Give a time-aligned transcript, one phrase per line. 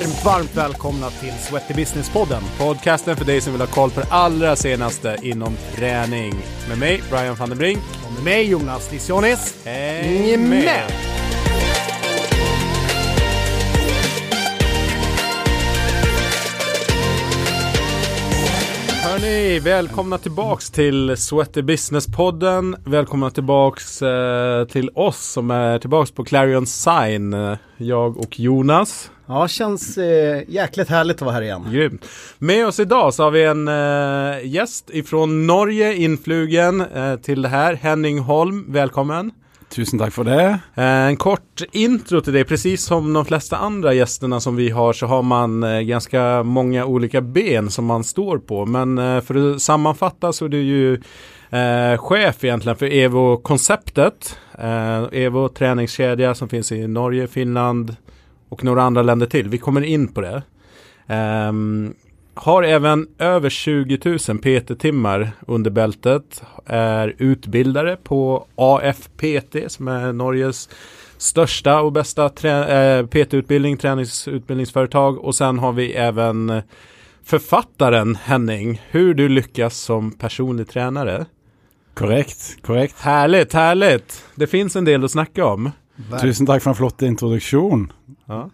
[0.00, 2.42] varmt, varmt välkomna till Sweaty Business-podden.
[2.58, 6.34] Podcasten för dig som vill ha koll på det allra senaste inom träning.
[6.68, 7.78] Med mig, Brian van den Brink.
[8.06, 9.54] Och med mig Jonas Lissionis.
[9.64, 10.90] Häng med!
[19.04, 22.76] Hörni, välkomna tillbaks till Sweaty Business-podden.
[22.84, 27.34] Välkomna tillbaks eh, till oss som är tillbaks på Clarion Sign.
[27.34, 29.10] eh, Jag och Jonas.
[29.28, 31.66] Ja, känns eh, jäkligt härligt att vara här igen.
[31.72, 32.04] Grymt.
[32.38, 37.48] Med oss idag så har vi en eh, gäst ifrån Norge influgen eh, till det
[37.48, 37.74] här.
[37.74, 39.30] Henning Holm, välkommen.
[39.68, 40.58] Tusen takk for det.
[40.74, 42.44] Eh, en kort intro till dig.
[42.44, 46.84] Precis som de flesta andra gästerna som vi har så har man eh, ganska många
[46.84, 48.66] olika ben som man står på.
[48.66, 50.94] Men eh, för att sammanfatta så är du ju
[51.50, 54.38] eh, chef egentligen för Evo-konceptet.
[54.58, 57.96] Eh, Evo träningskedja som finns i Norge, Finland
[58.48, 59.48] och några andra länder till.
[59.48, 60.42] Vi kommer in på det.
[61.48, 61.94] Um,
[62.34, 66.42] har även över 20 000 PT-timmar under bältet.
[66.66, 70.68] Är utbildare på AFPT som är Norges
[71.18, 75.18] största och bästa trä- äh, PT-utbildning, träningsutbildningsföretag.
[75.18, 76.62] Och sen har vi även
[77.24, 78.82] författaren Henning.
[78.90, 81.26] Hur du lyckas som personlig tränare.
[81.94, 82.62] Korrekt.
[82.62, 83.00] korrekt.
[83.00, 84.24] Härligt, härligt.
[84.34, 85.70] Det finns en del att snacka om.
[86.20, 87.92] Tusen takk for en flott introduksjon.
[88.26, 88.50] Ja.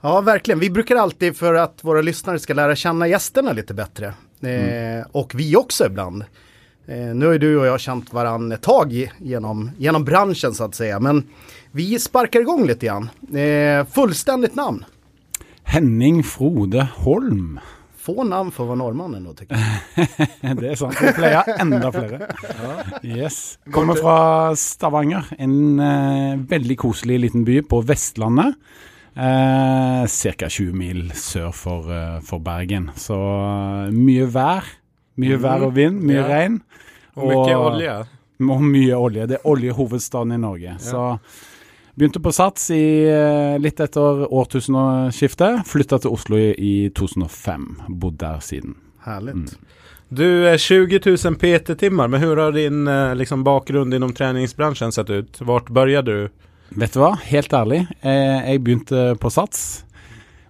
[0.00, 0.58] Ja, verkligen.
[0.58, 4.06] Vi brukar alltid för att våra lyssnare ska lära känna gästerna lite bättre.
[4.40, 6.24] Eh, och vi också ibland.
[6.86, 10.64] Eh, nu har ju du och jag känt varandra ett tag genom, genom branschen så
[10.64, 11.00] att säga.
[11.00, 11.24] Men
[11.70, 13.10] vi sparkar igång lite grann.
[13.34, 14.84] Eh, fullständigt namn.
[15.62, 17.60] Henning Frode Holm.
[18.00, 20.18] Få navn for å være nordmann ennå, tenker jeg.
[20.60, 20.96] Det er sant.
[20.96, 22.30] Vi pleier enda flere.
[23.04, 23.58] Yes.
[23.74, 24.14] Kommer fra
[24.56, 28.56] Stavanger, en eh, veldig koselig liten by på Vestlandet.
[29.20, 30.48] Eh, Ca.
[30.48, 32.88] 20 mil sør for, eh, for Bergen.
[32.96, 34.64] Så eh, mye vær.
[35.20, 36.26] Mye vær og vind, mye Ja.
[36.30, 36.60] regn.
[37.20, 37.94] Og mye olje.
[38.40, 39.26] Og mye olje.
[39.28, 40.78] Det er oljehovedstaden i Norge.
[40.80, 41.02] Så
[42.00, 45.66] begynte på Sats i, eh, litt etter årtusenskiftet.
[45.68, 47.66] Flytta til Oslo i, i 2005.
[48.00, 48.78] Bodd der siden.
[49.04, 49.58] Härligt.
[50.08, 55.10] Du är 20 000 PT-timer, men hvordan har din eh, liksom, bakgrunn innom treningsbransjen sett
[55.10, 55.42] ut?
[55.44, 56.46] Hvor började du?
[56.70, 57.82] Vet du hva, helt ærlig.
[58.00, 59.84] Eh, jeg begynte på Sats.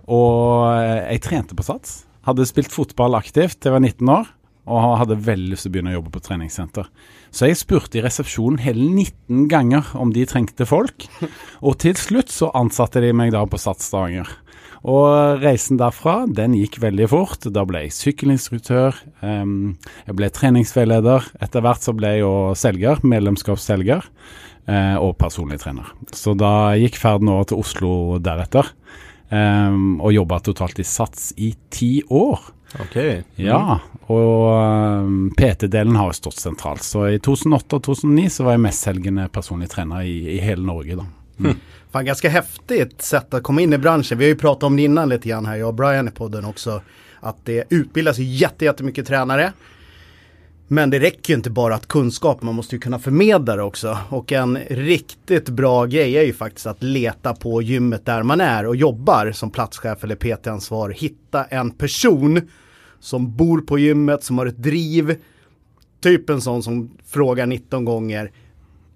[0.06, 2.04] Og jeg trente på Sats.
[2.30, 4.30] Hadde spilt fotball aktivt til jeg var 19 år.
[4.70, 6.86] Og hadde veldig lyst til å begynne å jobbe på treningssenter.
[7.30, 11.06] Så jeg spurte i resepsjonen hele 19 ganger om de trengte folk.
[11.62, 14.28] Og til slutt så ansatte de meg da på Sats Stavanger.
[14.80, 17.44] Og reisen derfra, den gikk veldig fort.
[17.52, 18.96] Da ble jeg sykkelinstruktør.
[19.20, 19.76] um,
[20.06, 21.26] jeg ble treningsveileder.
[21.44, 24.08] Etter hvert så ble jeg jo selger, medlemskapsselger.
[24.70, 25.88] uh, og personlig trener.
[26.14, 28.72] Så da gikk ferden over til Oslo deretter.
[29.30, 32.40] um, og jobba totalt i Sats i ti år.
[32.78, 33.22] Okej.
[33.36, 34.44] Ja, og
[35.02, 36.84] um, PT-delen har jo stått sentralt.
[36.86, 41.00] Så i 2008 og 2009 så var jeg mestselgende personlig trener i, i hele Norge,
[41.00, 41.08] da.
[41.90, 44.18] Fan, ganske heftig sett å komme inn i bransjen.
[44.18, 46.78] Vi har jo pratet om det innan litt her, jeg og Brian i podden også.
[47.26, 49.52] At det utbildes jättemycket tränare.
[50.72, 53.98] Men det räcker ju inte bara att kunskap, man måste ju kunna förmedla det också.
[54.08, 58.66] Och en riktigt bra grej är ju faktiskt att leta på gymmet där man är
[58.66, 60.90] och jobbar som platschef eller PT-ansvar.
[60.90, 62.40] Hitta en person
[63.00, 65.16] som bor på gymmet, som har ett driv.
[66.00, 68.30] Typ en sån som frågar 19 gånger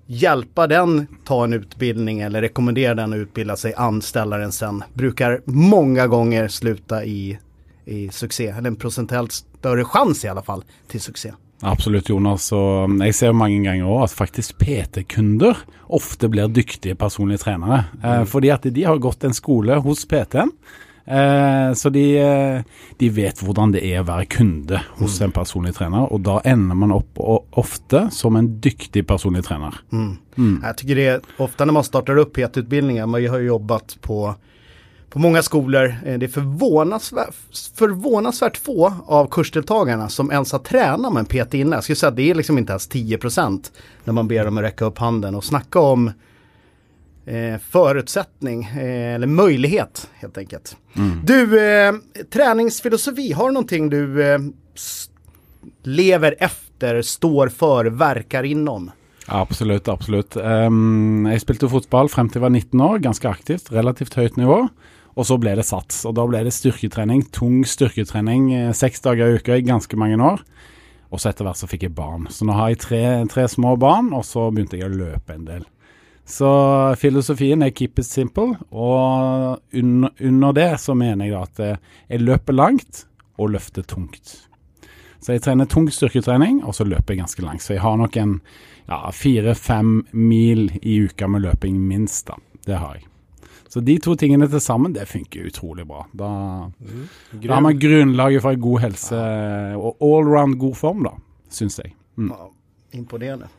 [0.07, 5.41] hjälpa den ta en utbildning eller rekommendera den att utbilda sig, anställa den sen, brukar
[5.45, 7.39] många gånger sluta i,
[7.85, 11.33] i succé, eller en procentuellt större chans i alla fall till succé.
[11.63, 12.49] Absolutt, Jonas.
[12.57, 15.63] Og um, jeg ser jo mange ganger òg at faktisk PT-kunder
[15.95, 17.85] ofte blir dyktige personlige trenere.
[18.03, 18.27] Mm.
[18.27, 20.51] fordi at de har gått en skole hos PT-en.
[21.07, 22.63] Eh, så de, eh,
[22.97, 26.79] de vet hvordan det er å være kunde hos en personlig trener, og da ender
[26.81, 27.21] man opp
[27.61, 29.83] ofte som en dyktig personlig trener.
[30.65, 31.11] Jeg tycker det
[31.45, 34.23] ofte når man starter opp PT-utbildninger, man har jo jobbet på
[35.15, 37.35] på många skolor, det är förvånansvärt,
[37.75, 41.73] förvånansvärt få av kursdeltagarna som ens har tränat med en PT innan.
[41.73, 43.73] Jag skulle säga att det är liksom inte ens 10%
[44.05, 46.09] när man ber dem att räcka upp handen och snacka om
[47.27, 50.77] eh, förutsättning eh, eller möjlighet helt enkelt.
[51.25, 51.95] Du, eh,
[52.31, 54.39] träningsfilosofi, har du någonting du eh,
[55.83, 58.91] lever efter, står för, verkar inom?
[59.27, 60.37] Absolutt, absolutt.
[60.37, 64.65] Um, jeg spilte fotball frem til jeg var 19 år, ganske aktivt, relativt høyt nivå.
[65.15, 69.31] Og så ble det sats, og da ble det styrketrening, tung styrketrening eh, seks dager
[69.31, 70.43] i uka i ganske mange år.
[71.15, 72.27] Og så etter hvert så fikk jeg barn.
[72.35, 75.47] Så nå har jeg tre, tre små barn, og så begynte jeg å løpe en
[75.47, 75.63] del.
[76.27, 76.49] Så
[76.99, 81.79] filosofien er keep it simple, og under, det så mener jeg at eh,
[82.11, 83.05] jeg løper langt
[83.39, 84.39] og løfter tungt.
[85.23, 87.63] Så jeg trener tung styrketrening, og så løper jeg ganske langt.
[87.65, 88.39] Så jeg har nok en
[89.17, 92.27] fire-fem mil i uka med løping, minst.
[92.29, 92.37] da.
[92.67, 93.14] Det har jeg.
[93.75, 96.05] Så de to tingene til sammen, det funker utrolig bra.
[96.15, 96.31] Da,
[97.35, 99.23] da har man grunnlaget for en god helse
[99.75, 101.17] og allround god form, da,
[101.51, 101.91] syns jeg.
[102.15, 102.31] Mm.
[102.31, 102.47] Ja,
[102.95, 103.51] imponerende.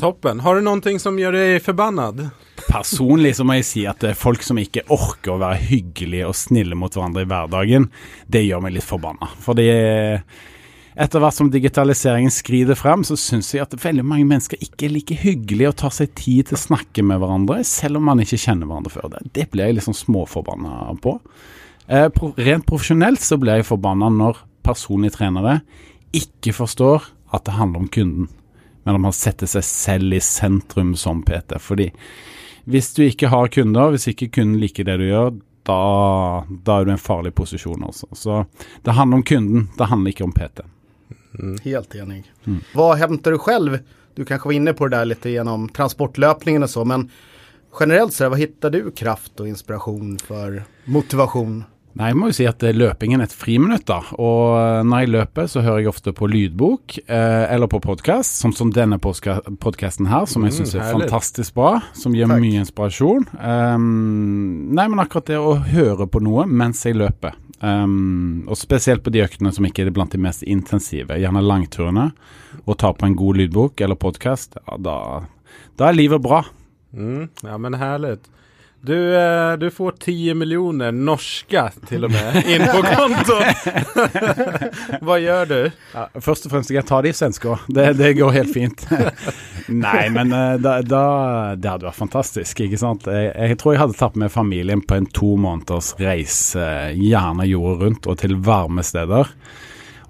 [0.00, 0.38] Toppen.
[0.40, 2.22] Har du noe som gjør deg förbannad?
[2.68, 6.38] Personlig så må jeg si at er folk som ikke orker å være hyggelige og
[6.38, 7.90] snille mot hverandre i hverdagen,
[8.30, 9.28] det gjør meg litt forbanna.
[9.42, 9.66] Fordi
[10.96, 14.94] etter hvert som digitaliseringen skrider frem, så syns jeg at veldig mange mennesker ikke er
[14.94, 18.40] like hyggelige og tar seg tid til å snakke med hverandre, selv om man ikke
[18.40, 19.20] kjenner hverandre før det.
[19.36, 21.18] Det blir jeg liksom småforbanna på.
[21.86, 22.08] Eh,
[22.48, 25.58] rent profesjonelt så blir jeg forbanna når personlige trenere
[26.16, 27.04] ikke forstår
[27.36, 28.30] at det handler om kunden,
[28.86, 31.58] men om å sette seg selv i sentrum som PT.
[31.60, 31.90] Fordi
[32.66, 35.76] hvis du ikke har kunder, hvis ikke kunden liker det du gjør, da,
[36.46, 38.08] da er du i en farlig posisjon også.
[38.16, 38.40] Så
[38.86, 40.64] det handler om kunden, det handler ikke om PT.
[41.64, 42.24] Helt enig.
[42.74, 43.78] Vad hämtar du själv?
[44.14, 47.10] Du kanske var inne på det där lite genom transportlöpningen och så, men
[47.80, 51.64] generellt så, vad hittar du kraft och inspiration för motivation?
[51.96, 54.02] Nei, jeg må jo si at eh, løpingen er et friminutt, da.
[54.20, 58.34] Og eh, når jeg løper, så hører jeg ofte på lydbok eh, eller på podkast,
[58.42, 61.70] som, som denne podkasten her, som jeg Mm, syns er mm, fantastisk bra.
[61.96, 62.42] Som gir Takk.
[62.44, 63.24] mye inspirasjon.
[63.40, 69.04] Um, nei, men akkurat det å høre på noe mens jeg løper, um, og spesielt
[69.04, 72.10] på de øktene som ikke er blant de mest intensive, gjerne langturene,
[72.64, 74.96] og ta på en god lydbok eller podkast, ja, da,
[75.78, 76.44] da er livet bra.
[76.96, 77.28] Mm.
[77.44, 78.30] Ja men härligt.
[78.86, 83.38] Du, eh, du får 10 millioner norske, til og med inn på konto
[85.06, 85.56] Hva gjør du?
[85.90, 87.56] Ja, først og fremst skal jeg ta de svenske.
[87.66, 88.84] Det, det går helt fint.
[89.86, 91.02] Nei, men eh, da, da,
[91.58, 93.10] det hadde vært fantastisk, ikke sant.
[93.10, 97.80] Jeg, jeg tror jeg hadde tatt med familien på en to måneders reise, gjerne jordet
[97.82, 99.34] rundt og til varme steder.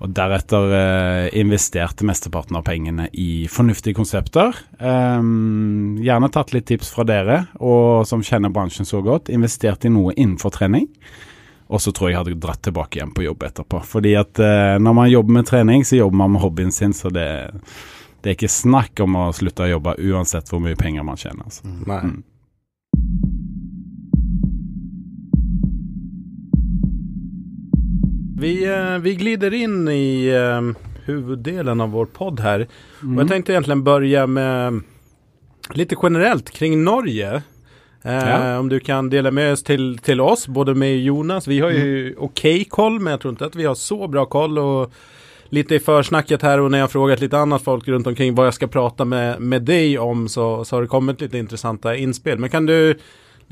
[0.05, 4.57] Og deretter eh, investerte mesteparten av pengene i fornuftige konsepter.
[4.79, 9.31] Ehm, gjerne tatt litt tips fra dere, og som kjenner bransjen så godt.
[9.33, 10.91] Investert i noe innenfor trening.
[11.73, 13.81] Og så tror jeg jeg hadde dratt tilbake igjen på jobb etterpå.
[13.89, 17.11] Fordi at eh, når man jobber med trening, så jobber man med hobbyen sin, så
[17.11, 17.27] det,
[18.21, 21.49] det er ikke snakk om å slutte å jobbe uansett hvor mye penger man tjener.
[21.49, 21.67] Altså.
[21.89, 22.03] Nei.
[22.05, 23.36] Mm.
[28.41, 32.61] Vi, eh, vi glider in i eh, huvuddelen av vår podd här.
[33.15, 34.81] Och jag tänkte egentligen börja med
[35.75, 37.35] lite generellt kring Norge.
[38.03, 38.59] Eh, Ja.
[38.59, 41.47] Om du kan dela med oss till, till oss, både med Jonas.
[41.49, 44.59] Vi har ju okej koll, men jag tror inte att vi har så bra koll.
[44.59, 44.93] Och
[45.49, 48.55] lite i försnacket här och när jag frågat lite annat folk runt omkring vad jag
[48.55, 52.39] ska prata med, med dig om så, så har det kommit lite intressanta inspel.
[52.39, 52.99] Men kan du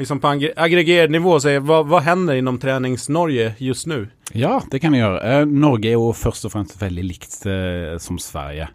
[0.01, 4.05] liksom på aggregert nivå si hva, hva hender innom Trenings-Norge just nå?
[4.33, 5.21] Ja, det kan vi gjøre.
[5.23, 8.71] Eh, Norge er jo først og fremst veldig likt eh, som Sverige.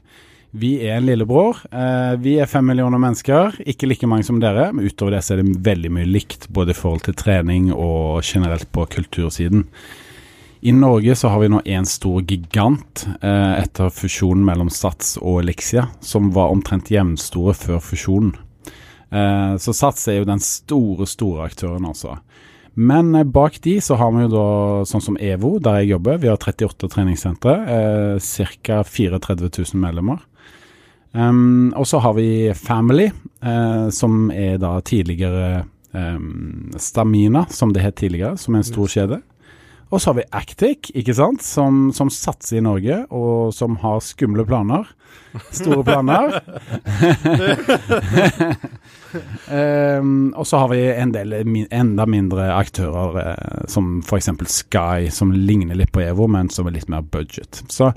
[0.52, 1.60] Vi er en lillebror.
[1.70, 4.72] Eh, vi er fem millioner mennesker, ikke like mange som dere.
[4.74, 8.24] Men utover det så er det veldig mye likt, både i forhold til trening og
[8.26, 9.68] generelt på kultursiden.
[10.62, 15.44] I Norge så har vi nå en stor gigant eh, etter fusjonen mellom Sats og
[15.46, 18.34] Elixia, som var omtrent jevnstore før fusjonen.
[19.12, 22.20] Eh, så Sats er jo den store, store aktøren, altså.
[22.80, 24.48] Men eh, bak de så har vi jo da
[24.90, 26.22] sånn som EVO, der jeg jobber.
[26.22, 28.84] Vi har 38 treningssentre, eh, ca.
[28.84, 30.22] 34 000 medlemmer.
[31.12, 33.08] Um, og så har vi Family,
[33.42, 35.64] eh, som er da tidligere
[35.98, 39.18] em, Stamina, som det het tidligere, som er en stor kjede.
[39.90, 44.04] Og så har vi Actic, ikke sant, som, som satser i Norge, og som har
[44.06, 44.86] skumle planer.
[45.52, 46.40] Store planer.
[49.50, 54.30] um, og så har vi en del min, enda mindre aktører, eh, som f.eks.
[54.46, 57.64] Sky, som ligner litt på Evo, men som er litt mer budget.
[57.70, 57.90] Så,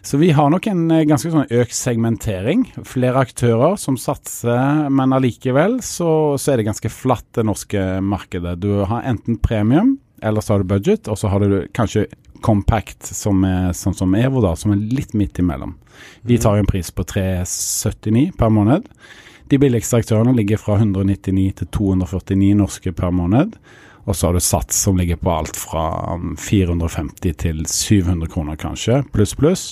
[0.00, 2.64] så vi har nok en eh, ganske sånn økt segmentering.
[2.88, 8.56] Flere aktører som satser, men allikevel så, så er det ganske flatt, det norske markedet.
[8.64, 12.06] Du har enten premium, eller så har du budget, og så har du kanskje
[12.44, 15.76] compact, som er sånn som Evo, da, som er litt midt imellom.
[16.26, 18.90] Vi tar jo en pris på 379 per måned.
[19.50, 23.56] De billigste aktørene ligger fra 199 til 249 norske per måned.
[24.06, 28.58] Og så har du Sats som ligger på alt fra um, 450 til 700 kroner
[28.60, 29.64] kanskje, pluss pluss.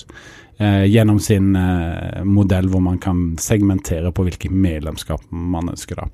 [0.57, 5.99] Eh, gjennom sin eh, modell hvor man kan segmentere på hvilke medlemskap man ønsker.
[5.99, 6.07] da.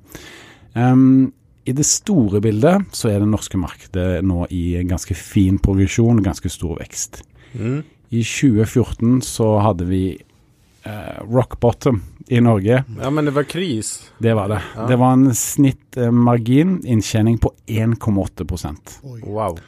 [0.74, 1.32] Um,
[1.64, 6.22] I det store bildet så er det norske markedet nå i en ganske fin progresjon,
[6.24, 7.22] ganske stor vekst.
[7.54, 7.82] Mm.
[8.12, 12.82] I 2014 så hadde vi eh, rock bottom i Norge.
[12.98, 14.10] Ja men det var kris.
[14.18, 14.60] Det var det.
[14.74, 14.86] Ja.
[14.90, 18.98] Det var en snittmargin, inntjening på 1,8 prosent.
[19.22, 19.58] Wow.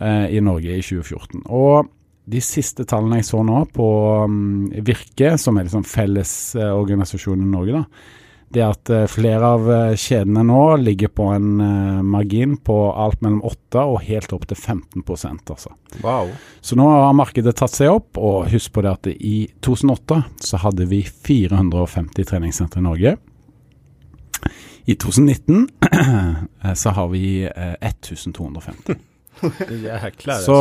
[0.00, 1.42] eh, i Norge i 2014.
[1.46, 1.90] Og
[2.30, 3.86] de siste tallene jeg så nå på
[4.24, 9.96] um, Virke, som er liksom fellesorganisasjonen i Norge, da, det at eh, flere av eh,
[9.98, 14.58] kjedene nå ligger på en eh, margin på alt mellom 8 og helt opp til
[14.58, 15.74] 15% altså.
[16.02, 16.32] Wow.
[16.60, 20.62] Så nå har markedet tatt seg opp, og husk på det at i 2008 så
[20.64, 23.16] hadde vi 450 treningssentre i Norge.
[24.90, 28.98] I 2019 eh, så har vi eh, 1250.
[29.82, 30.34] Jäklar.
[30.34, 30.54] Så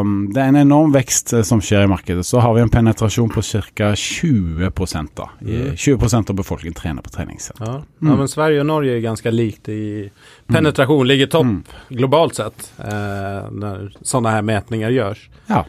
[0.00, 2.26] um, det er en enorm vekst eh, som skjer i markedet.
[2.26, 3.94] Så har vi en penetrasjon på ca.
[3.96, 4.70] 20
[5.14, 5.28] da.
[5.40, 5.74] Mm.
[5.74, 7.66] 20% av befolkningen trener på treningssenter.
[7.66, 7.72] Ja.
[8.02, 8.12] Mm.
[8.12, 10.10] ja men Sverige og Norge er ganske likt i
[10.46, 11.62] penetration, ligger topp Mm.
[11.88, 15.18] globalt sett eh, når sånne her metninger gjøres.
[15.46, 15.64] Ja.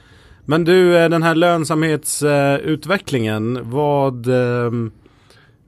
[0.46, 4.72] Men du, eh, den her lønnsomhetsutviklingen, vad eh,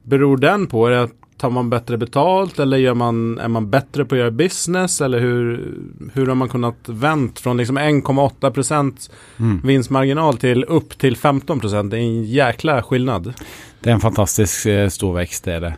[0.03, 0.87] beror den på?
[0.87, 4.19] Er det att tar man bättre betalt eller gör man, är man bättre på att
[4.19, 5.01] göra business?
[5.01, 5.73] Eller hur,
[6.13, 9.61] hur har man kunnat vänt från liksom 1,8% Mm.
[9.63, 11.89] vinstmarginal till upp till 15%?
[11.89, 13.33] Det är en jäkla skillnad.
[13.79, 15.73] Det er en fantastisk eh, stor vekst, det er det.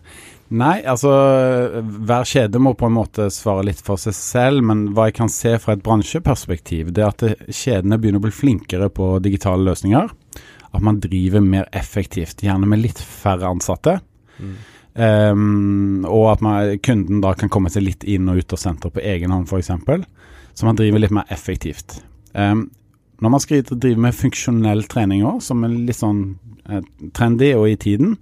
[0.51, 1.07] Nei, altså
[1.79, 5.29] hver kjede må på en måte svare litt for seg selv, men hva jeg kan
[5.31, 9.63] se fra et bransjeperspektiv, det er at det- kjedene begynner å bli flinkere på digitale
[9.69, 10.09] løsninger.
[10.73, 13.99] At man driver mer effektivt, gjerne med litt færre ansatte.
[14.95, 18.97] Ehm, og at man, kunden da kan komme seg litt inn og ut av senteret
[18.97, 19.71] på egen hånd, f.eks.
[20.53, 22.01] Så man driver litt mer effektivt.
[22.33, 22.69] Um,
[23.21, 26.21] når man skal drive med funksjonell trening òg, som er litt sånn
[26.65, 26.81] eh,
[27.13, 28.15] trendy og i tiden,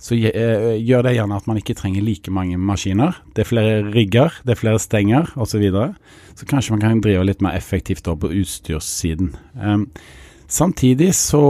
[0.00, 3.18] så eh, gjør det gjerne at man ikke trenger like mange maskiner.
[3.36, 5.52] Det er flere rigger, det er flere stenger osv.
[5.52, 5.90] Så, videre.
[6.36, 9.34] så kanskje man kan drive litt mer effektivt på utstyrssiden.
[9.60, 9.86] Um,
[10.48, 11.44] samtidig så,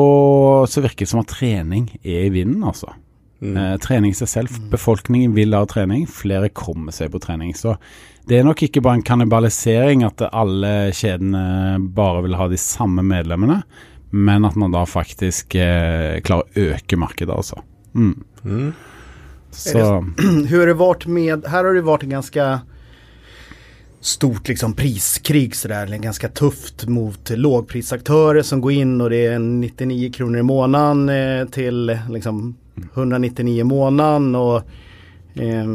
[0.66, 2.96] så virker det som at trening er i vinden, altså.
[3.40, 3.56] Mm.
[3.56, 4.60] Eh, trening seg selv.
[4.70, 6.06] Befolkningen vil ha trening.
[6.08, 7.54] Flere kommer seg på trening.
[7.56, 7.76] Så
[8.26, 13.04] det er nok ikke bare en kannibalisering at alle kjedene bare vil ha de samme
[13.06, 13.60] medlemmene,
[14.10, 17.60] men at man da faktisk eh, klarer å øke markedet, altså.
[17.94, 18.24] Mm.
[18.44, 18.72] Mm.
[19.50, 19.78] Så
[20.48, 22.60] Hur har det varit med, här har det varit en ganska
[24.00, 29.38] stort liksom priskrig sådär, eller ganska tufft mot lågprisaktörer som går in och det är
[29.38, 32.56] 99 kronor i månaden eh, till liksom
[32.94, 34.56] 199 i måneden och
[35.34, 35.66] eh,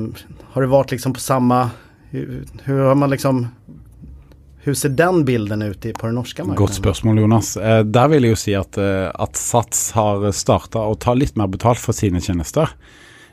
[0.51, 1.69] har det varit liksom på samma,
[2.09, 3.47] hur, hur har man liksom
[4.63, 6.57] hur ser den bilden ut på den norske markedet?
[6.57, 7.57] Godt spørsmål, Jonas.
[7.57, 11.33] Eh, der vil jeg jo si at, eh, at Sats har starta å ta litt
[11.39, 12.69] mer betalt for sine tjenester.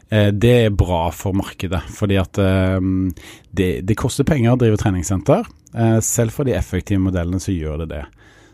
[0.08, 2.80] Eh, det er bra for markedet, fordi at eh,
[3.50, 5.44] det, det koster penger å drive treningssenter.
[5.74, 8.04] Eh, selv for de effektive modellene så gjør det det.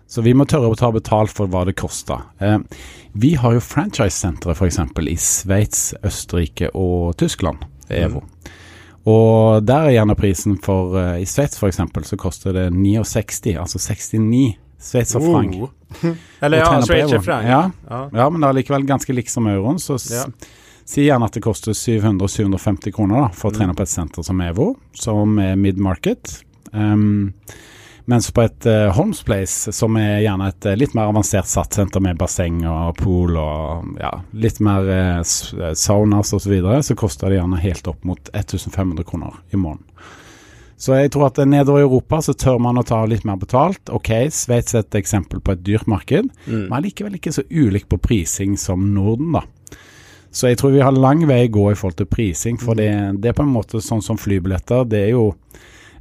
[0.06, 2.20] Så vi må tørre å ta betalt for hva det koster.
[2.40, 2.58] Eh,
[3.14, 4.78] vi har jo franchise-sentre f.eks.
[5.10, 8.22] i Sveits, Østerrike og Tyskland, EVO.
[9.06, 11.80] Og der er gjerne prisen for eh, I Sveits f.eks.
[12.08, 15.56] så koster det 69, altså 69 sveitserfranc.
[15.64, 15.70] Oh.
[16.44, 17.22] Eller ja, trene på Schweizer euro.
[17.24, 17.48] franc.
[17.48, 18.02] Ja, Ja.
[18.12, 20.24] ja, men det er likevel ganske likt som euroen, så Ja.
[20.84, 23.58] si gjerne at det koster 700-750 kroner da, for å Mm.
[23.58, 26.42] trene på et senter som EVO, som er mid-market.
[26.72, 27.32] Um,
[28.10, 32.02] mens på et uh, Holmes Place, som er gjerne et eh, litt mer avansert satssenter
[32.04, 37.32] med basseng og pool og ja, litt mer uh, saunas osv., så, videre, så koster
[37.32, 39.88] det gjerne helt opp mot 1500 kroner i måneden.
[40.76, 43.88] Så jeg tror at nedover i Europa så tør man å ta litt mer betalt.
[43.94, 46.66] Ok, Sveits er et eksempel på et dyrt marked, Mm.
[46.68, 49.44] men likevel ikke så ulik på prising som Norden, da.
[50.34, 52.90] Så jeg tror vi har lang vei å gå i forhold til prising, for det,
[53.22, 54.82] det er på en måte sånn som flybilletter.
[54.90, 55.28] Det er jo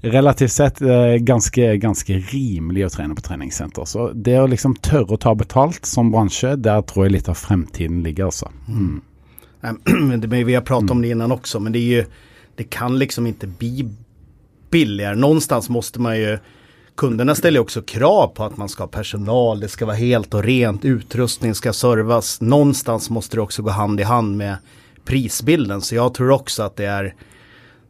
[0.03, 3.85] relativt sett eh, ganske, ganske rimelig å trene på treningssenter.
[3.85, 7.39] Så det å liksom tørre å ta betalt som bransje, der tror jeg litt av
[7.39, 8.51] fremtiden ligger, altså.
[8.67, 9.01] Mm.
[10.21, 12.05] Det- men vi har pratat om det innan också men det är ju
[12.55, 13.89] Det kan liksom inte bli
[14.69, 15.15] billigare.
[15.15, 16.37] Någonstans måste man ju
[16.95, 20.43] Kunderna ställer också krav på att man ska ha personal, det ska vara helt och
[20.43, 22.41] rent, utrustning ska servas.
[22.41, 24.57] Någonstans måste det också gå hand i hand med
[25.05, 25.81] prisbilden.
[25.81, 27.15] Så jag tror också att det är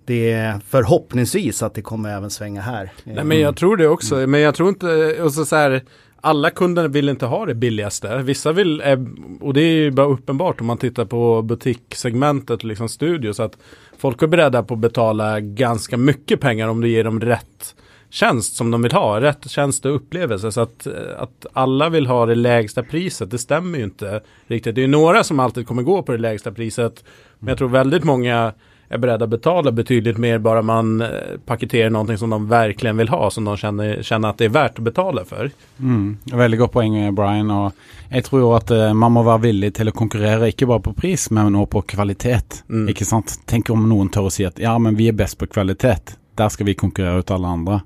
[0.06, 2.92] det är förhoppningsvis att det kommer även svänga här.
[3.04, 5.84] Nej men jag tror det också, men jag tror inte, och så, så här,
[6.22, 8.18] alla kunder vill inte ha det billigaste.
[8.18, 12.66] Vissa vill, og och det är ju bara uppenbart om man tittar på butikssegmentet och
[12.66, 13.58] liksom studios, att
[13.98, 17.76] folk är beredda på att betala ganska mycket pengar om du ger dem rätt
[18.10, 20.52] tjänst som de vill ha, rätt tjänst och upplevelse.
[20.52, 24.76] Så att, eh, att alla vill ha det lägsta priset, det stämmer ju inte riktigt.
[24.76, 27.04] Det är några som alltid kommer gå på det lägsta priset,
[27.40, 28.54] men jag tror väldigt många
[28.90, 31.00] är beredda att betala betydligt mer bara man
[31.46, 34.50] paketerer paketerar någonting som de verkligen vill ha, som de känner, känner att det är
[34.50, 35.52] värt att betala för.
[35.80, 37.52] Mm, veldig godt poeng, Brian.
[37.52, 37.72] og
[38.12, 40.94] Jeg tror jo at eh, man må være villig til å konkurrere, ikke bare på
[40.94, 42.64] pris, men også på kvalitet.
[42.70, 42.90] Mm.
[42.90, 43.40] Ikke sant?
[43.46, 46.18] Tenk om noen tør å si at ja, men vi er best på kvalitet.
[46.38, 47.80] Der skal vi konkurrere ut alle andre.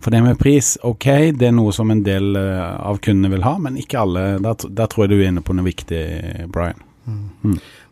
[0.00, 3.44] For det med pris, ok, det er noe som en del eh, av kundene vil
[3.44, 4.26] ha, men ikke alle.
[4.44, 6.02] Der, der tror jeg du er inne på noe viktig,
[6.52, 6.85] Brian.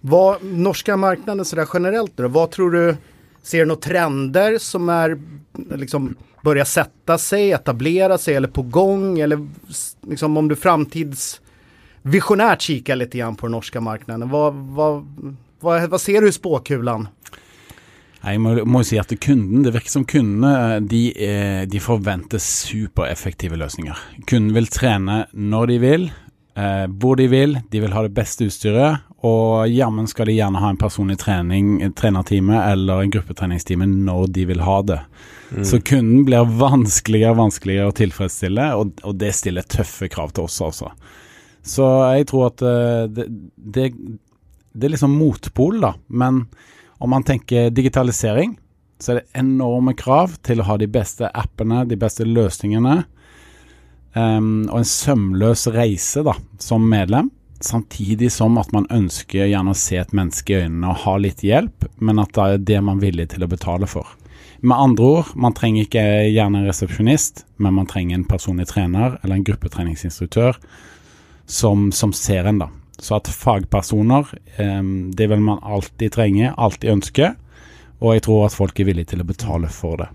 [0.00, 2.96] Vad, norska marknaden sådär generellt då, vad tror du,
[3.42, 5.20] ser du några trender som är
[5.74, 9.48] liksom börjar sätta sig, etablera sig eller på gång eller
[10.08, 15.06] liksom om du framtidsvisionärt kikar lite grann på den norska marknaden, vad, vad,
[15.60, 17.08] vad, vad ser du i spåkulan?
[18.24, 23.56] Jeg må, må si at kunden, det virker som kundene de, eh, de forventer supereffektive
[23.60, 23.98] løsninger.
[24.24, 26.06] Kunden vil trene når de vil,
[26.56, 30.60] eh, hvor de vil, de vil ha det beste utstyret, og jammen skal de gjerne
[30.60, 35.00] ha en personlig trening, en trenertime eller en gruppetreningstime når de vil ha det.
[35.62, 40.48] Så kunden blir vanskeligere og vanskeligere å tilfredsstille, og, og det stiller tøffe krav til
[40.48, 40.90] oss, altså.
[41.64, 41.86] Så
[42.18, 43.86] jeg tror at uh, det, det,
[44.74, 45.94] det er liksom motpol, da.
[46.08, 46.44] Men
[46.98, 48.56] om man tenker digitalisering,
[49.00, 53.02] så er det enorme krav til å ha de beste appene, de beste løsningene,
[54.18, 57.30] ehm, og en sømløs reise da, som medlem.
[57.64, 61.44] Samtidig som at man ønsker gjerne å se et menneske i øynene og ha litt
[61.46, 64.10] hjelp, men at det er det man er villig til å betale for.
[64.64, 66.02] Med andre ord, man trenger ikke
[66.32, 70.56] gjerne en resepsjonist, men man trenger en personlig trener eller en gruppetreningsinstruktør
[71.46, 72.70] som, som ser en, da.
[72.98, 74.30] Så at fagpersoner,
[74.62, 77.32] em, det vil man alltid trenge, alltid ønske.
[78.00, 80.08] Og jeg tror at folk er villige til å betale for det.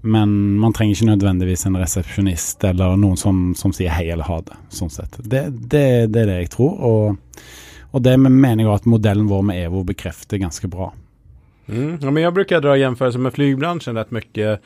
[0.00, 4.38] Men man trenger ikke nødvendigvis en resepsjonist eller noen som, som sier hei eller ha
[4.46, 4.58] det.
[4.70, 5.18] Sånn sett.
[5.18, 6.76] Det, det, det er det jeg tror.
[6.78, 7.42] Og,
[7.90, 10.92] og det mener jeg at modellen vår med EVO bekrefter ganske bra.
[11.68, 11.98] Mm.
[12.00, 14.60] Ja, men jag brukar dra jämförelser med flygbranschen rätt mycket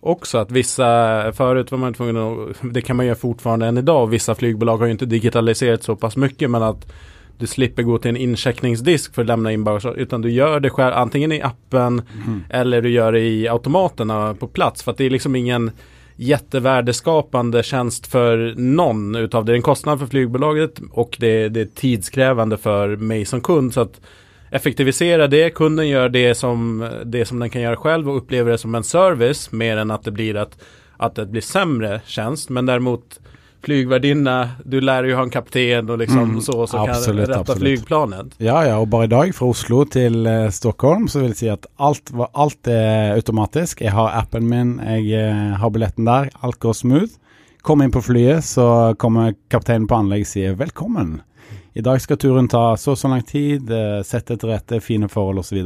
[0.00, 0.38] också.
[0.38, 0.84] Att vissa,
[1.32, 4.06] förut var man tvungen att, det kan man göra fortfarande än idag.
[4.06, 6.50] Vissa flygbolag har ju inte digitaliserat så pass mycket.
[6.50, 6.92] Men att
[7.38, 9.96] du slipper gå till en incheckningsdisk för att lämna in bagage.
[9.96, 12.02] Utan du gör det själv, antingen i appen
[12.50, 14.82] eller du gör det i automaterna på plats.
[14.82, 15.70] För att det är liksom ingen
[16.16, 19.52] jättevärdeskapande tjänst för någon utav det.
[19.52, 23.74] Det är en kostnad för flygbolaget och det, det är tidskrävande för mig som kund.
[23.74, 24.00] Så att
[24.50, 28.58] effektivisera det, kunden gör det som, det som den kan göra själv och upplever det
[28.58, 30.58] som en service mer än att det blir att,
[30.96, 32.50] att det blir sämre tjänst.
[32.50, 33.20] Men däremot
[33.64, 37.40] flygvärdinna, du lærer jo ha en kapten og liksom Mm, så, så absolut, kan rette
[37.40, 37.60] absolut.
[37.60, 38.36] flygplanet.
[38.38, 41.50] Ja, ja, og bare i dag fra Oslo til uh, Stockholm, så vil jeg si
[41.52, 43.82] at alt, alt er automatisk.
[43.84, 47.18] Jeg har appen min, jeg uh, har billetten der, alt går smooth.
[47.64, 51.18] Kom inn på flyet, så kommer kapteinen på anlegg og sier velkommen.
[51.74, 55.08] I dag skal turen ta så og så lang tid, uh, sette til rette, fine
[55.12, 55.60] forhold osv.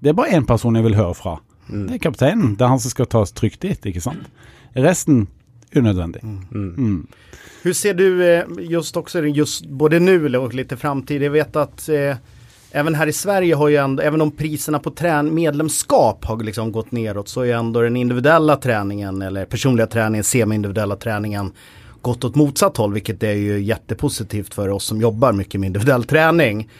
[0.00, 1.38] Det er bare én person jeg vil høre fra.
[1.66, 2.54] Det er kapteinen.
[2.54, 4.28] Det er han som skal ta oss trygt dit, ikke sant.
[4.76, 5.26] Resten
[5.74, 6.22] unødvendig.
[6.22, 7.06] Mm.
[7.62, 11.22] Hur ser du eh, just också just både nu och lite framtid?
[11.22, 12.16] Jag vet att eh,
[12.70, 16.72] även här i Sverige har ju ändå, även om priserna på trän medlemskap har liksom
[16.72, 21.52] gått neråt så er ju ändå den individuella träningen eller personliga träningen, semi-individuella träningen
[22.02, 26.04] gått åt motsatt håll vilket är ju jättepositivt för oss som jobbar mycket med individuell
[26.04, 26.70] träning.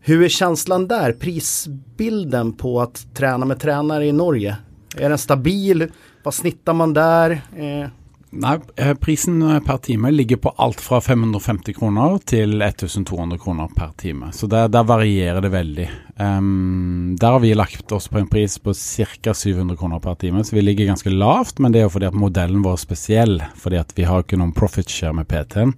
[0.00, 1.12] Hur är känslan där?
[1.12, 4.56] Prisbilden på att träna med tränare i Norge?
[4.96, 5.88] Är den stabil?
[6.22, 7.30] Vad snittar man där?
[7.56, 7.88] Eh,
[8.32, 13.68] Nei, eh, prisen eh, per time ligger på alt fra 550 kroner til 1200 kroner
[13.76, 14.30] per time.
[14.32, 15.88] Så der, der varierer det veldig.
[16.16, 19.34] Um, der har vi lagt oss på en pris på ca.
[19.34, 21.60] 700 kroner per time, så vi ligger ganske lavt.
[21.60, 24.40] Men det er jo fordi at modellen vår er spesiell, fordi at vi har ikke
[24.40, 25.76] noen profit share med PT-en.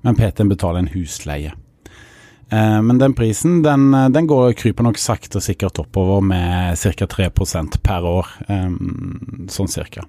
[0.00, 1.52] Men PT-en betaler en husleie.
[2.50, 6.78] Eh, Men den prisen den, eh, den går, kryper nok sakte og sikkert oppover med
[6.78, 7.06] ca.
[7.06, 8.26] 3% per år.
[8.48, 8.70] eh,
[9.50, 10.04] Sånn cirka.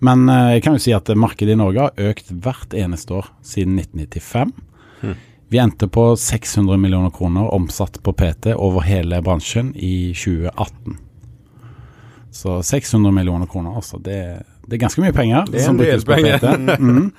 [0.00, 3.76] Men jeg kan jo si at markedet i Norge har økt hvert eneste år siden
[3.76, 4.52] 1995.
[5.50, 10.96] Vi endte på 600 millioner kroner omsatt på PT over hele bransjen i 2018.
[12.30, 13.98] Så 600 millioner kroner, altså.
[13.98, 15.44] Det, det er ganske mye penger.
[15.50, 16.78] Det er som en del penger.
[16.78, 17.12] Mm.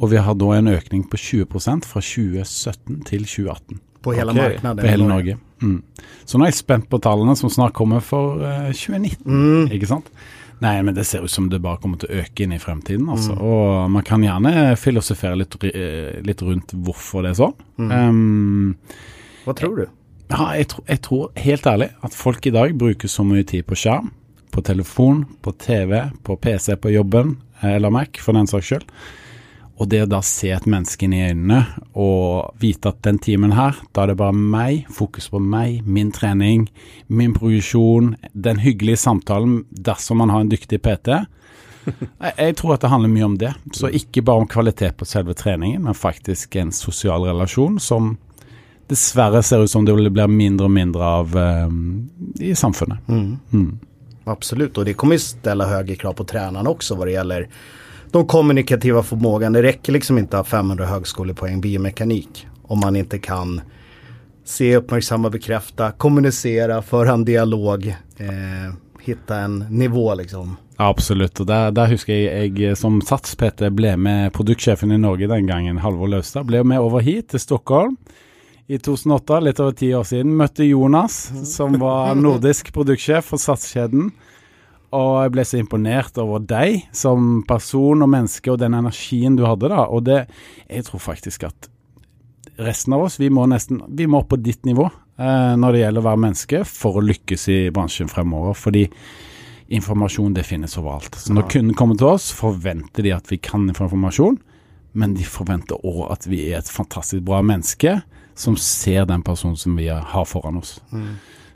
[0.00, 4.54] Og vi har da en økning på 20% fra 2017 til 2018 på hele okay,
[4.56, 5.38] marknaden på hele Norge.
[5.62, 5.78] Mm.
[6.26, 9.68] Så nå er jeg spent på tallene som snart kommer for uh, 2019, Mm.
[9.76, 10.08] ikke sant?
[10.62, 13.08] Nei, men det ser ut som det bare kommer til å øke inn i fremtiden,
[13.10, 13.34] altså.
[13.34, 17.56] Og man kan gjerne filosofere litt, eh, litt rundt hvorfor det er sånn.
[17.82, 18.76] Um,
[19.42, 19.86] Hva tror du?
[20.30, 23.66] ja, jeg, tro, jeg tror helt ærlig at folk i dag bruker så mye tid
[23.66, 24.12] på skjerm,
[24.54, 28.86] på telefon, på TV, på PC på jobben, eh, eller Mac for den saks skyld.
[29.80, 31.62] Og det å da se et menneske inn i øynene
[31.98, 36.12] og vite at den timen her, da er det bare meg, fokus på meg, min
[36.14, 36.66] trening,
[37.08, 41.22] min progresjon, den hyggelige samtalen dersom man har en dyktig PT.
[42.38, 43.54] Jeg, tror at det handler mye om det.
[43.74, 48.14] Så ikke bare om kvalitet på selve treningen, men faktisk en sosial relasjon som
[48.92, 51.80] dessverre ser ut som det blir mindre og mindre av um,
[52.38, 53.08] i samfunnet.
[53.08, 53.38] Mm.
[53.52, 53.78] Mm.
[54.24, 57.48] Absolut, och det kommer ju ställa högre krav på tränarna också vad det gäller
[58.12, 59.52] de kommunikativa förmågan.
[59.52, 63.60] Det räcker liksom inte att ha 500 högskolepoäng biomekanik om man inte kan
[64.44, 70.56] se, uppmärksamma, bekräfta, kommunisere, føre en dialog, eh, hitta en nivå liksom.
[70.76, 71.40] Absolutt.
[71.40, 75.78] og der, der husker jeg jeg som Sats-PT ble med produktsjefen i Norge den gangen,
[75.78, 77.96] Halvor Laustad, ble med over hit til Stockholm
[78.66, 80.36] i 2008, litt over ti år siden.
[80.36, 84.10] Møtte Jonas, som var nordisk produktsjef for Sats-kjeden.
[84.92, 89.46] Og jeg ble så imponert over deg som person og menneske, og den energien du
[89.48, 89.86] hadde da.
[89.88, 90.26] Og det
[90.68, 91.68] Jeg tror faktisk at
[92.60, 94.84] resten av oss, vi må nesten Vi må opp på ditt nivå
[95.18, 98.56] eh, når det gjelder å være menneske, for å lykkes i bransjen fremover.
[98.58, 98.86] Fordi
[99.72, 101.16] informasjon det finnes overalt.
[101.16, 104.36] Så når kunden kommer til oss, forventer de at vi kan informasjon,
[104.92, 108.02] men de forventer òg at vi er et fantastisk bra menneske
[108.36, 110.74] som ser den personen som vi har foran oss.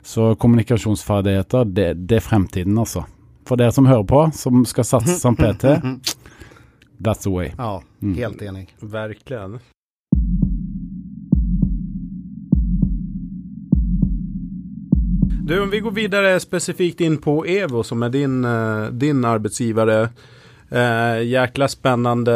[0.07, 3.03] Så kommunikasjonsferdigheter, det, det er fremtiden, altså.
[3.47, 5.63] For dere som hører på, som skal satse som PT,
[6.99, 7.51] that's the way.
[7.57, 7.81] Ja,
[8.15, 8.67] helt enig.
[8.79, 9.59] Verkligen.
[15.47, 20.09] Du, om vi går videre specifikt in på Evo som är din, eh, din arbetsgivare.
[20.69, 22.33] Eh, jäkla spännande.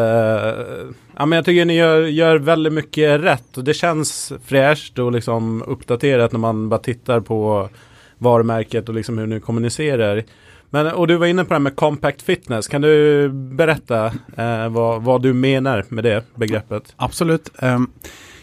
[1.18, 5.12] Ja, men jag tycker ni gör, gör väldigt mycket rätt och det känns fräscht och
[5.12, 7.70] liksom uppdaterat när man bara tittar på
[8.18, 10.24] varumärket och liksom hur ni kommunicerar.
[10.74, 12.68] Men, och du var inne på det med compact fitness.
[12.68, 14.06] Kan du berätta
[14.38, 16.94] eh, vad, vad du mener med det begreppet?
[16.96, 17.50] Absolutt.
[17.64, 17.92] Um,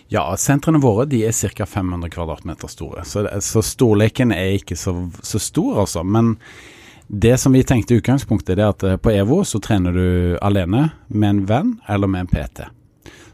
[0.09, 1.67] ja, sentrene våre de er ca.
[1.67, 6.03] 500 kvadratmeter store, så, så storleken er ikke så, så stor, altså.
[6.05, 6.37] Men
[7.07, 10.91] det som vi tenkte i utgangspunktet, er at eh, på EVO så trener du alene
[11.09, 12.69] med en venn eller med en PT.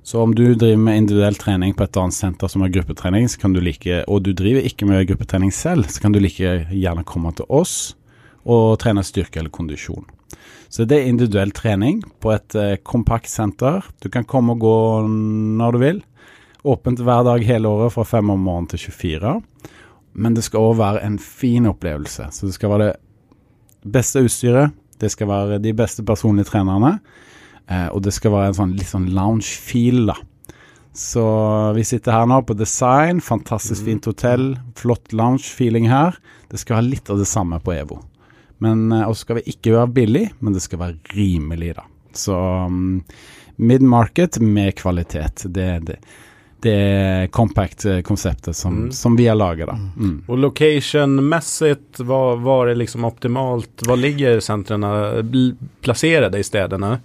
[0.06, 3.40] Så om du driver med individuell trening på et annet senter som har gruppetrening, så
[3.40, 7.06] kan du like, og du driver ikke med gruppetrening selv, så kan du like gjerne
[7.08, 7.96] komme til oss
[8.44, 10.04] og trene styrke eller kondisjon.
[10.68, 13.84] Så det er individuell trening på et eh, kompakt senter.
[14.02, 14.76] Du kan komme og gå
[15.06, 16.00] når du vil.
[16.64, 19.34] Åpent hver dag hele året fra 5 om morgenen til 24.
[20.18, 22.26] Men det skal òg være en fin opplevelse.
[22.34, 24.74] Så det skal være det beste utstyret.
[24.98, 26.96] Det skal være de beste personlige trenerne.
[27.70, 30.18] Eh, og det skal være en sånn litt sånn lounge-feel, da.
[30.94, 31.22] Så
[31.74, 33.22] vi sitter her nå på Design.
[33.22, 34.52] Fantastisk fint hotell.
[34.78, 36.14] Flott lounge-feeling her.
[36.50, 37.98] Det skal ha litt av det samme på EVO.
[38.64, 41.84] Men eh, også skal vi ikke være billig, men det skal være rimelig, da.
[42.14, 42.34] Så
[42.66, 43.02] um,
[43.56, 45.44] mid-market med kvalitet.
[45.52, 45.96] Det, det,
[46.64, 48.92] det er compact-konseptet som, Mm.
[48.96, 49.74] som vi har laget, da.
[49.96, 50.14] Mm.
[50.28, 53.84] Og location-messig, var, var är liksom optimalt?
[53.86, 55.22] Var ligger sentrene
[55.84, 56.98] plassert i städerna?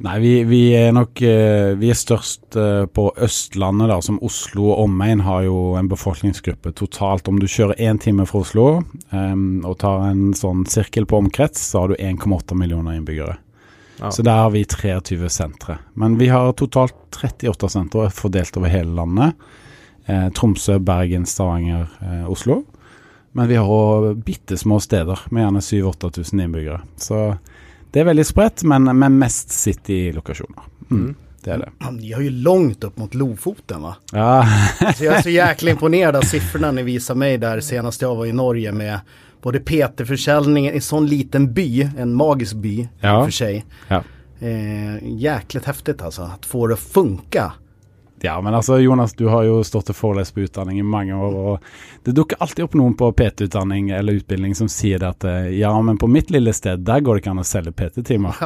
[0.00, 4.70] Nei, vi, vi er nok eh, Vi er størst eh, på Østlandet, da, som Oslo
[4.70, 7.28] og omegn har jo en befolkningsgruppe totalt.
[7.28, 8.66] Om du kjører én time fra Oslo
[9.12, 13.36] um, og tar en sånn sirkel på omkrets, så har du 1,8 millioner innbyggere.
[14.00, 14.08] Ja.
[14.08, 15.76] Så der har vi 23 sentre.
[15.92, 19.36] Men vi har totalt 38 sentre fordelt over hele landet.
[20.08, 22.62] Eh, Tromsø, Bergen, Stavanger, eh, Oslo.
[23.36, 26.80] Men vi har òg bitte små steder med gjerne 7000-8000 innbyggere.
[26.96, 27.20] Så
[27.90, 30.62] det er veldig spredt, men, men mest City-lokasjoner.
[30.90, 31.14] Mm, Mm.
[31.44, 31.68] Det är det.
[31.78, 33.96] Ja, Ni har ju långt upp mot Lofoten va?
[34.12, 34.46] Ja,
[34.96, 38.26] Så jag är så jäkla imponerad av siffrorna ni viser mig där senast jag var
[38.26, 39.00] i Norge med
[39.42, 43.24] både PT-försäljningen i sån liten by, en magisk by Ja.
[43.24, 43.64] för sig.
[43.88, 44.02] ja.
[44.40, 47.52] Eh, jäkligt häftigt alltså, att få det att funka.
[48.24, 51.36] Ja, men altså Jonas, du har jo stått og forelest på utdanning i mange år.
[51.36, 55.72] og Det dukker alltid opp noen på PT-utdanning eller utbildning som sier at eh, ja,
[55.82, 58.42] men på mitt lille sted, der går det ikke an å selge PT-timer.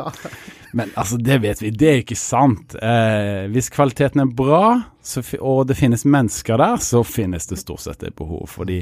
[0.75, 2.75] Men altså, det vet vi, det er ikke sant.
[2.83, 4.67] Eh, hvis kvaliteten er bra,
[5.03, 8.49] så, og det finnes mennesker der, så finnes det stort sett et behov.
[8.51, 8.81] Fordi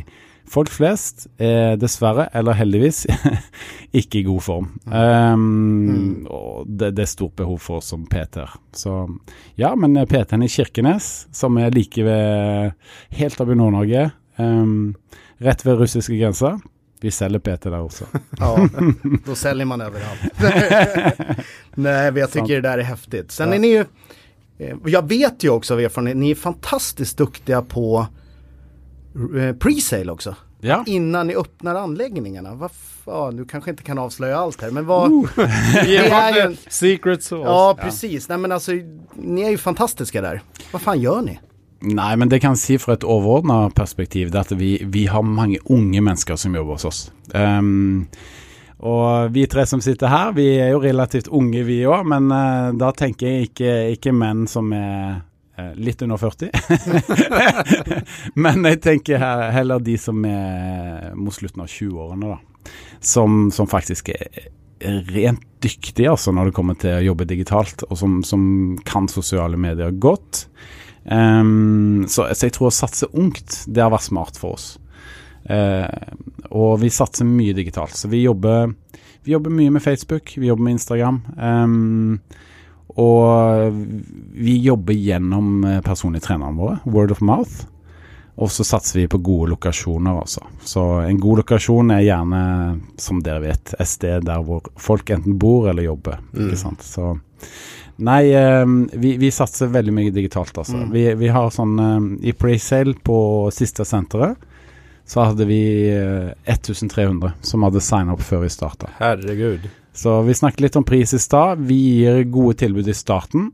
[0.49, 3.07] folk flest er dessverre, eller heldigvis,
[4.01, 4.69] ikke i god form.
[4.87, 8.53] Um, Og det, det er stort behov for oss som PT-er.
[8.73, 8.97] Så
[9.61, 12.73] ja, men PT-en i Kirkenes, som er like ved
[13.19, 14.95] helt oppe i Nord-Norge, um,
[15.43, 16.61] rett ved russiske grenser,
[17.03, 18.07] vi selger PT der også.
[18.39, 18.69] Ja,
[19.27, 20.23] då säljer man överallt.
[21.75, 23.31] Nej, men jag tycker det där är häftigt.
[23.33, 23.85] Sen är ni ju,
[24.59, 28.07] eh, jag vet ju också av erfarenhet, ni är fantastiskt duktiga på eh,
[29.59, 30.35] pre-sale också.
[30.65, 30.85] Ja.
[30.87, 32.55] innan ni öppnar anläggningarna.
[32.55, 32.71] Vad
[33.05, 35.13] fan, du kanske inte kan avslöja allt här, men vad...
[35.13, 35.25] Uh,
[35.85, 37.49] Det är ju- Secret sauce.
[37.49, 38.29] Ja, precis.
[38.29, 38.73] Nej men alltså,
[39.15, 40.43] ni är ju fantastiska där.
[40.73, 41.39] Vad fan gör ni?
[41.81, 45.07] Nei, men det kan jeg si fra et overordna perspektiv, det er at vi, vi
[45.11, 47.01] har mange unge mennesker som jobber hos oss.
[47.35, 48.07] Um,
[48.79, 52.71] og vi tre som sitter her, vi er jo relativt unge vi òg, men uh,
[52.79, 55.17] da tenker jeg ikke, ikke menn som er eh,
[55.77, 56.51] litt under 40.
[58.45, 59.23] men jeg tenker
[59.55, 62.73] heller de som er mot slutten av 20-årene, da.
[63.03, 64.51] Som, som faktisk er
[64.83, 68.45] rent dyktige altså, når det kommer til å jobbe digitalt, og som, som
[68.87, 70.47] kan sosiale medier godt.
[71.05, 74.69] Um, så, så jeg tror å satse ungt, det har vært smart for oss.
[75.43, 75.87] Uh,
[76.55, 77.97] og vi satser mye digitalt.
[77.99, 78.75] Så vi jobber,
[79.27, 81.23] vi jobber mye med Facebook, vi jobber med Instagram.
[81.39, 82.21] ehm,
[83.01, 83.77] og
[84.33, 87.69] vi jobber gjennom eh, personlige trenerne våre, word of mouth.
[88.43, 90.41] Og så satser vi på gode lokasjoner også.
[90.65, 92.41] Så en god lokasjon er gjerne,
[92.97, 96.23] som dere vet, et sted der hvor folk enten bor eller jobber.
[96.33, 96.85] Ikke sant?
[96.87, 97.15] Så
[98.03, 100.79] Nei, eh, vi, vi satser veldig mye digitalt, altså.
[100.81, 100.89] Mm.
[100.95, 103.19] Vi, vi har sånn eh, I presale på
[103.55, 104.49] siste senteret
[105.05, 108.91] så hadde vi eh, 1300 som hadde signa opp før vi starta.
[109.01, 109.69] Herregud.
[109.93, 111.59] Så vi snakket litt om pris i stad.
[111.61, 113.51] Vi gir gode tilbud i starten,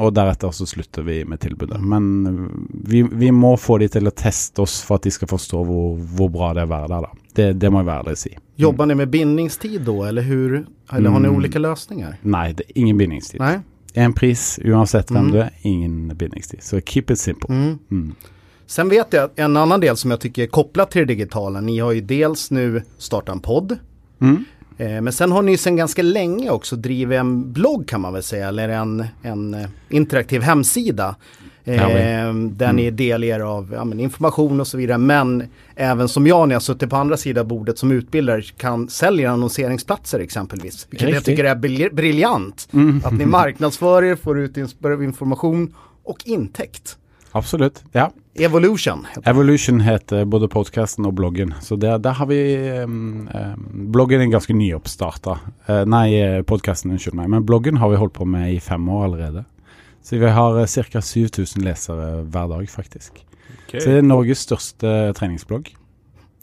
[0.00, 1.80] og deretter så slutter vi med tilbudet.
[1.80, 2.48] Men
[2.84, 5.98] vi, vi må få de til å teste oss for at de skal forstå hvor,
[6.16, 7.12] hvor bra det er å være der, da.
[7.34, 8.32] Det, det må jeg være ærlig si.
[8.56, 10.66] Jobber ni med bindningstid då eller hur?
[10.92, 11.36] Eller har ni Mm.
[11.38, 12.16] ulike løsninger?
[12.22, 13.40] Nei, det er ingen bindingstid.
[13.40, 13.56] Nei?
[13.94, 15.32] En pris uansett hvem Mm.
[15.32, 16.62] du er, ingen bindingstid.
[16.62, 17.48] Så keep it simple.
[17.54, 17.78] Mm.
[17.90, 18.14] Mm.
[18.66, 21.60] Sen vet jag at en annan del som jag tycker är kopplat till det digitala.
[21.60, 23.78] Ni har ju dels nu startat en podd.
[24.20, 24.44] Mm.
[24.78, 28.22] Eh, men sen har ni sen ganska länge också drivit en blogg kan man väl
[28.22, 28.48] säga.
[28.48, 31.16] Eller en, en eh, interaktiv hemsida.
[31.64, 31.88] Eh, Ja,
[32.50, 34.98] Där ni delger av ja, men information och så vidare.
[34.98, 39.30] Men även som jag när jag suttit på andra sidan bordet som utbildare kan sälja
[39.30, 40.86] annonseringsplatser exempelvis.
[40.90, 41.24] Vilket jag Riktigt.
[41.26, 41.92] tycker är briljant.
[41.94, 42.68] briljant.
[43.04, 44.56] Att ni marknadsför er, får ut
[45.02, 46.98] information och intäkt.
[47.34, 47.82] Absolutt.
[47.92, 48.10] Ja.
[48.34, 49.04] Evolution.
[49.10, 49.30] heter.
[49.30, 51.54] Evolution heter både podkasten og bloggen.
[51.62, 52.38] Så der, der har vi
[52.84, 55.36] um, um, Bloggen er ganske nyoppstarta.
[55.68, 56.08] Uh, nei,
[56.46, 57.32] podkasten, unnskyld meg.
[57.34, 59.44] Men bloggen har vi holdt på med i fem år allerede.
[60.02, 61.02] Så vi har uh, ca.
[61.02, 63.18] 7000 lesere hver dag, faktisk.
[63.64, 63.80] Okay.
[63.80, 65.74] Så det er Norges største treningsblogg.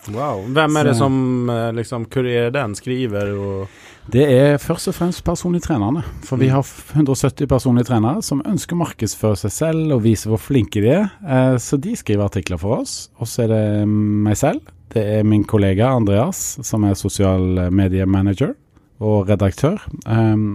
[0.10, 0.58] Wow.
[0.58, 3.68] er är det som eh, liksom kurerer den, skriver og
[4.12, 6.02] Det er først og fremst personlige trenerne.
[6.26, 10.42] For vi har 170 personlige trenere som ønsker å markedsføre seg selv og vise hvor
[10.42, 11.12] flinke de er.
[11.22, 13.10] Eh, Så de skriver artikler for oss.
[13.20, 14.62] Og så er det meg selv.
[14.92, 18.56] Det er min kollega Andreas, som er sosial mediemanager
[19.00, 19.80] og redaktør.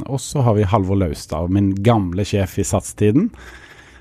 [0.06, 3.30] Og så har vi Halvor Laustad, min gamle sjef i Satstiden.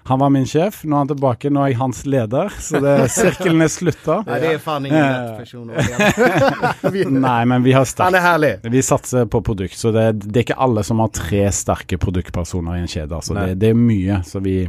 [0.07, 2.51] Han var min sjef, nå er han tilbake, nå er jeg hans leder.
[2.61, 4.19] Så det, sirkelen er slutta.
[4.27, 7.15] Nei, det er faen ingen rett rätt person.
[7.23, 8.51] Nei, men vi har sterkt Han er herlig.
[8.69, 12.77] Vi satser på produkt, så det, det er ikke alle som har tre sterke produktpersoner
[12.77, 13.17] i en kjede.
[13.17, 14.59] Altså det, det er mye, så vi,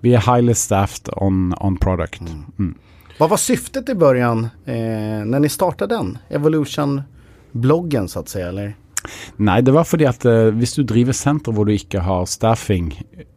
[0.00, 2.24] vi er highly staffed on, on product.
[2.56, 2.72] Mm.
[3.18, 6.18] Hva var syftet i början eh, när ni startade den?
[6.28, 8.74] Evolution-bloggen så att säga eller?
[9.36, 12.92] Nei, det var fordi at uh, hvis du driver senter hvor du ikke har staffing,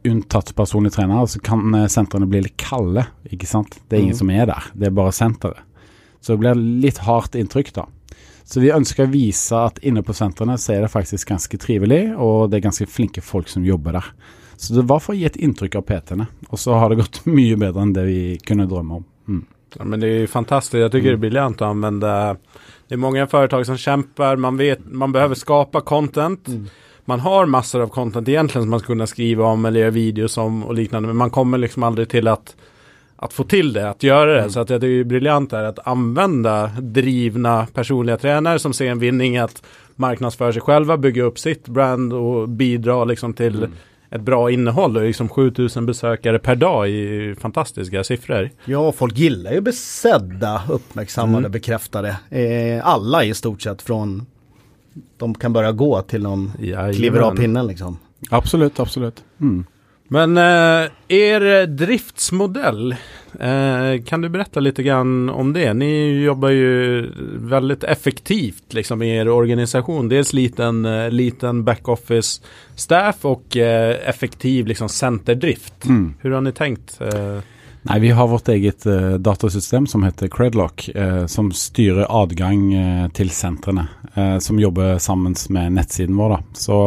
[0.08, 3.80] unntatt personlig trener, så kan eh, sentrene bli litt kalde, ikke sant.
[3.88, 4.22] Det er ingen mm.
[4.22, 5.66] som er der, det er bare senteret.
[6.20, 7.86] Så det blir litt hardt inntrykk, da.
[8.50, 12.02] Så vi ønsker å vise at inne på sentrene så er det faktisk ganske trivelig,
[12.18, 14.08] og det er ganske flinke folk som jobber der.
[14.60, 17.22] Så det var for å gi et inntrykk av PT-ene, og så har det gått
[17.38, 19.08] mye bedre enn det vi kunne drømme om.
[19.30, 19.46] Mm.
[19.78, 22.14] Ja, men det er jo fantastisk, jeg tycker det er briljant å använda.
[22.90, 24.36] Det är många företag som kämpar.
[24.36, 26.48] Man vet, man behöver skapa content.
[27.06, 30.38] Man har massor av content egentligen som man skulle kunna skriva om eller göra videos
[30.38, 31.08] om och liknande.
[31.08, 32.56] Men man kommer liksom aldrig till att,
[33.16, 34.50] att få till det, att göra det.
[34.50, 39.38] Så att det är briljant är att använda drivna personliga tränare som ser en vinning
[39.38, 39.64] att
[39.96, 43.68] marknadsföra sig själva, bygga upp sitt brand och bidra liksom till
[44.12, 44.98] ett bra innehåll.
[44.98, 48.50] Och liksom 7000 besökare per dag i fantastiske fantastiska siffror.
[48.66, 51.52] Ja, folk gillar ju besedda, uppmärksammade, Mm.
[51.52, 52.18] bekräftade.
[52.30, 54.26] Eh, alla i stort sett från
[55.18, 56.94] de kan börja gå till de Jajamän.
[56.94, 57.98] kliver av pinnen liksom.
[58.30, 59.24] Absolutt, absolutt.
[59.42, 59.66] Mm.
[60.10, 62.96] Men eh, er driftsmodell,
[63.40, 65.74] eh, kan du berätta litt om det?
[65.74, 67.04] Ni jobber jo
[67.50, 70.10] veldig effektivt liksom i er organisasjon.
[70.10, 72.42] Dels liten, eh, liten backoffice
[72.76, 75.86] staff og eh, effektiv liksom centerdrift.
[75.86, 76.14] Mm.
[76.22, 76.98] Hvordan har ni tenkt?
[77.02, 77.40] Eh,
[77.82, 83.06] Nei, vi har vårt eget uh, datasystem som heter Credlock, uh, som styrer adgang uh,
[83.16, 86.30] til sentrene, eh, som jobber sammen med nettsiden vår.
[86.36, 86.40] Da.
[86.54, 86.80] Så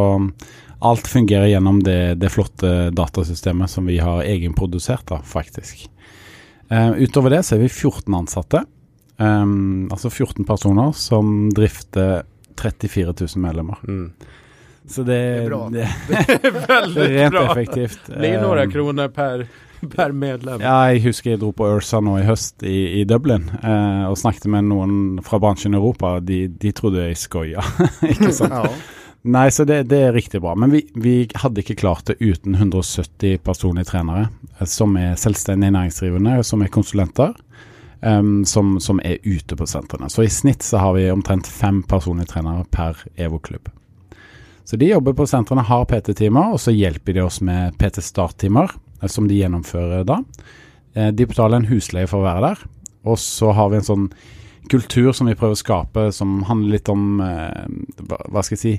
[0.82, 5.86] alt fungerer gjennom det, det flotte datasystemet som vi har egenprodusert, da, faktisk.
[6.72, 8.64] Uh, utover det så er vi 14 ansatte.
[9.16, 12.22] Um, altså 14 personer som drifter
[12.58, 13.78] 34 000 medlemmer.
[13.88, 14.12] Mm.
[14.88, 15.68] Så det, Det er bra.
[15.70, 15.88] det,
[16.94, 17.44] det er rent bra.
[17.52, 18.06] effektivt.
[18.06, 19.44] Blir några noen kroner per,
[19.92, 20.64] per medlem.
[20.64, 24.18] Ja, jeg husker jeg dro på Ursa nå i høst i, i Dublin uh, og
[24.18, 26.16] snakket med noen fra bransjen i Europa.
[26.20, 27.62] De, de trodde jeg skoia.
[28.12, 28.58] ikke sant?
[28.58, 29.01] Ja.
[29.22, 30.54] Nei, så det, det er riktig bra.
[30.58, 34.24] Men vi, vi hadde ikke klart det uten 170 personlige trenere
[34.58, 37.36] eh, som er selvstendig næringsdrivende, som er konsulenter,
[38.00, 40.10] um, som, som er ute på sentrene.
[40.10, 43.70] Så i snitt så har vi omtrent fem personlige trenere per EVO-klubb.
[44.66, 49.06] Så de jobber på sentrene, har PT-timer, og så hjelper de oss med PT-starttimer, eh,
[49.06, 50.18] som de gjennomfører da.
[50.96, 52.66] Eh, De betaler en husleie for å være der,
[53.06, 54.10] og så har vi en sånn
[54.70, 58.74] kultur som vi prøver å skape, som handler litt om hva skal jeg si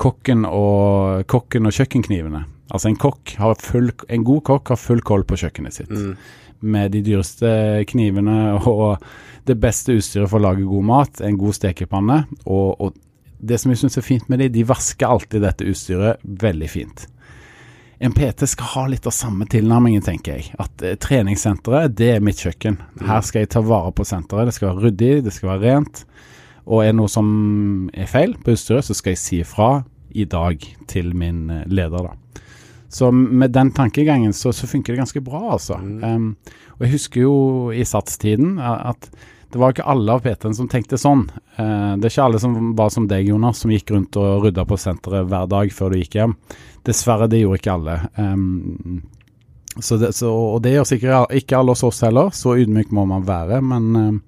[0.00, 2.44] kokken og, kokken og kjøkkenknivene.
[2.68, 2.98] Altså en
[3.64, 5.90] full, en god kokk har full koll på kjøkkenet sitt.
[5.90, 6.14] Mm.
[6.60, 7.50] Med de dyreste
[7.88, 9.04] knivene og
[9.48, 12.22] det beste utstyret for å lage god mat, en god stekepanne.
[12.44, 12.98] Og, og
[13.38, 17.06] det som jeg syns er fint med de, de vasker alltid dette utstyret veldig fint.
[17.98, 20.52] En PT skal ha litt av samme tilnærmingen, tenker jeg.
[20.62, 22.76] At eh, treningssenteret, det er mitt kjøkken.
[23.08, 24.50] Her skal jeg ta vare på senteret.
[24.50, 26.04] Det skal være ryddig, det skal være rent.
[26.68, 27.28] Og er det noe som
[27.96, 29.70] er feil på utstyret, så skal jeg si ifra
[30.16, 32.44] i dag til min eh, leder, da.
[32.88, 35.76] Så med den tankegangen så, så funker det ganske bra, altså.
[35.76, 36.30] Um,
[36.78, 37.34] og jeg husker jo
[37.74, 39.10] i satstiden at
[39.52, 41.26] det var ikke alle av PT-ene som tenkte sånn.
[41.58, 44.64] Uh, det er ikke alle som var som deg, Jonas, som gikk rundt og rydda
[44.68, 46.34] på senteret hver dag før du gikk hjem.
[46.88, 47.98] Dessverre, det gjorde ikke alle.
[48.16, 49.02] Um,
[49.84, 53.04] så det, så, og det gjør sikkert ikke alle hos oss heller, så ydmyk må
[53.12, 53.60] man være.
[53.68, 54.22] Men um,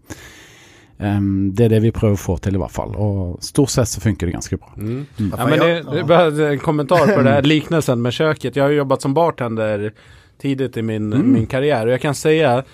[1.03, 2.95] um, det er det vi prøver å få til, i hvert fall.
[2.97, 4.73] Og stort sett så funker det ganske bra.
[4.77, 5.07] Mm.
[5.19, 5.35] Mm.
[5.39, 8.57] Ja, men det, det en kommentar på det här liknelsen med köket.
[8.57, 9.93] Jeg har jo jobbat som bartender
[10.41, 11.33] tidigt i min, Mm.
[11.33, 12.65] min karriär och jag kan säga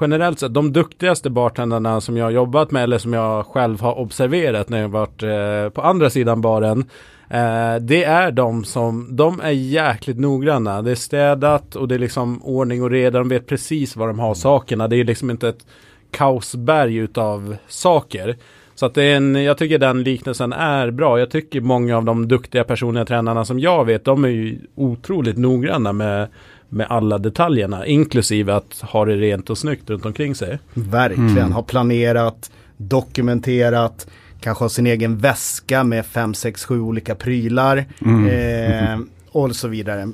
[0.00, 3.98] generellt sett de duktigaste bartenderna som jag har jobbat med eller som jag själv har
[3.98, 6.84] observerat när jag varit eh, på andra sidan baren.
[7.30, 10.82] Eh, det är de som, de är jäkligt noggranna.
[10.82, 13.18] Det är städat och det är liksom ordning och reda.
[13.18, 14.88] De vet precis var de har sakerna.
[14.88, 15.66] Det är liksom inte ett
[16.12, 18.36] kaosberg utav saker.
[18.74, 21.18] Så att det är en, jag tycker den liknelsen är bra.
[21.18, 25.36] Jag tycker många av de duktiga personliga tränarna som jag vet, de är ju otroligt
[25.38, 26.28] noggranna med,
[26.68, 27.86] med alla detaljerna.
[27.86, 30.58] Inklusive att ha det rent och snyggt runt omkring sig.
[30.74, 31.52] Verkligen, Mm.
[31.52, 34.06] har planerat, dokumenterat,
[34.40, 38.28] kanske har sin egen väska med fem, sex, sju olika prylar Mm.
[38.28, 38.98] eh,
[39.32, 40.00] och så vidare.
[40.00, 40.12] Jeg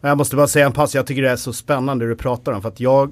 [0.00, 2.52] Jag måste bara säga en pass, jag tycker det är så spännande det du pratar
[2.52, 3.10] om för att jag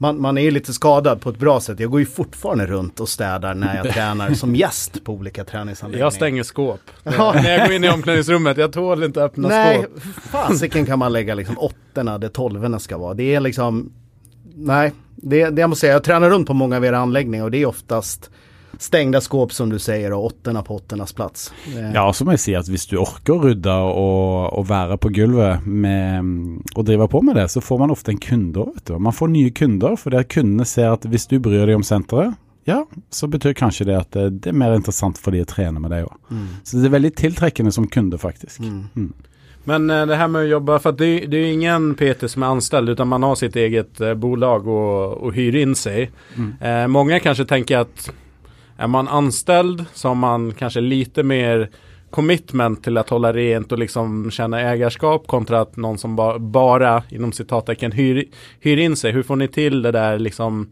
[0.00, 1.80] man, man är ju lite skadad på ett bra sätt.
[1.80, 6.06] Jag går ju fortfarande runt och städar när jag tränar som gäst på olika träningsanläggningar.
[6.06, 6.80] Jag stänger skåp.
[7.04, 10.02] Når När jag går in i omklädningsrummet, jag tål inte öppna Nej, skåp.
[10.30, 13.14] fasiken kan man lägga liksom åttorna där tolvorna ska vara.
[13.14, 13.92] Det är liksom,
[14.54, 17.50] nej, det, det jag måste säga, jag tränar runt på många av era anläggningar och
[17.50, 18.30] det är oftast
[18.80, 21.52] stängda skåp som du säger och åttorna på åttornas plats.
[21.76, 24.68] Eh, Ja, og så må jeg si at hvis du orker å rydde og, og
[24.70, 26.30] være på gulvet med,
[26.74, 28.98] og drive på med det, så får man ofte en kunde òg, vet du.
[28.98, 32.84] Man får nye kunder, fordi kundene ser at hvis du bryr deg om senteret, ja,
[33.10, 35.92] så betyr kanskje det at det, det er mer interessant for de å trene med
[35.92, 36.16] deg òg.
[36.30, 36.46] Mm.
[36.64, 38.60] Så det er veldig tiltrekkende som kunde, faktisk.
[38.64, 39.12] Mm.
[39.64, 42.30] Men eh, det här med att jobba, för att det, det är ju ingen PT
[42.30, 46.10] som er anställd utan man har sitt eget eh, bolag og, och hyr in sig.
[46.36, 46.54] Mm.
[46.60, 48.10] Eh, många kanske tänker att
[48.80, 51.70] är man anställd så har man kanske lite mer
[52.10, 57.02] commitment till att hålla rent och liksom känna ägarskap kontra att någon som ba, bara
[57.08, 58.24] inom citattecken hyr,
[58.60, 59.12] hyr in sig.
[59.12, 60.70] Hur får ni till det där liksom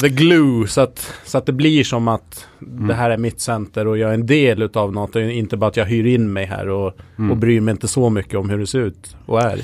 [0.00, 3.86] the glue så att, så att det blir som att det här är mitt center
[3.86, 6.46] och jag är en del utav något och inte bara att jag hyr in mig
[6.46, 6.92] här och,
[7.30, 9.62] och bryr mig inte så mycket om hur det ser ut och är.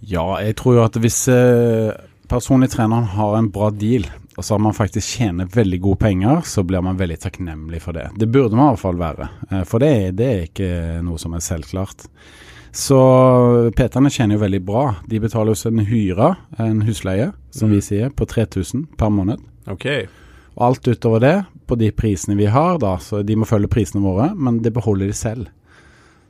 [0.00, 1.92] Ja, jeg tror jo at hvis eh,
[2.28, 4.06] personlig treneren har en bra deal,
[4.40, 7.92] og så har man faktisk tjener veldig gode penger, så blir man veldig takknemlig for
[7.96, 8.06] det.
[8.16, 10.70] Det burde man i hvert fall være, eh, for det, det er ikke
[11.04, 12.06] noe som er selvklart.
[12.72, 12.96] Så
[13.76, 14.84] PT-ene tjener jo veldig bra.
[15.10, 17.74] De betaler oss en hyre, en husleie, som Mm.
[17.74, 19.40] vi sier, på 3000 per måned.
[19.66, 19.86] Ok.
[20.56, 24.02] Og alt utover det, på de prisene vi har, da, så de må følge prisene
[24.02, 25.48] våre, men det beholder de selv.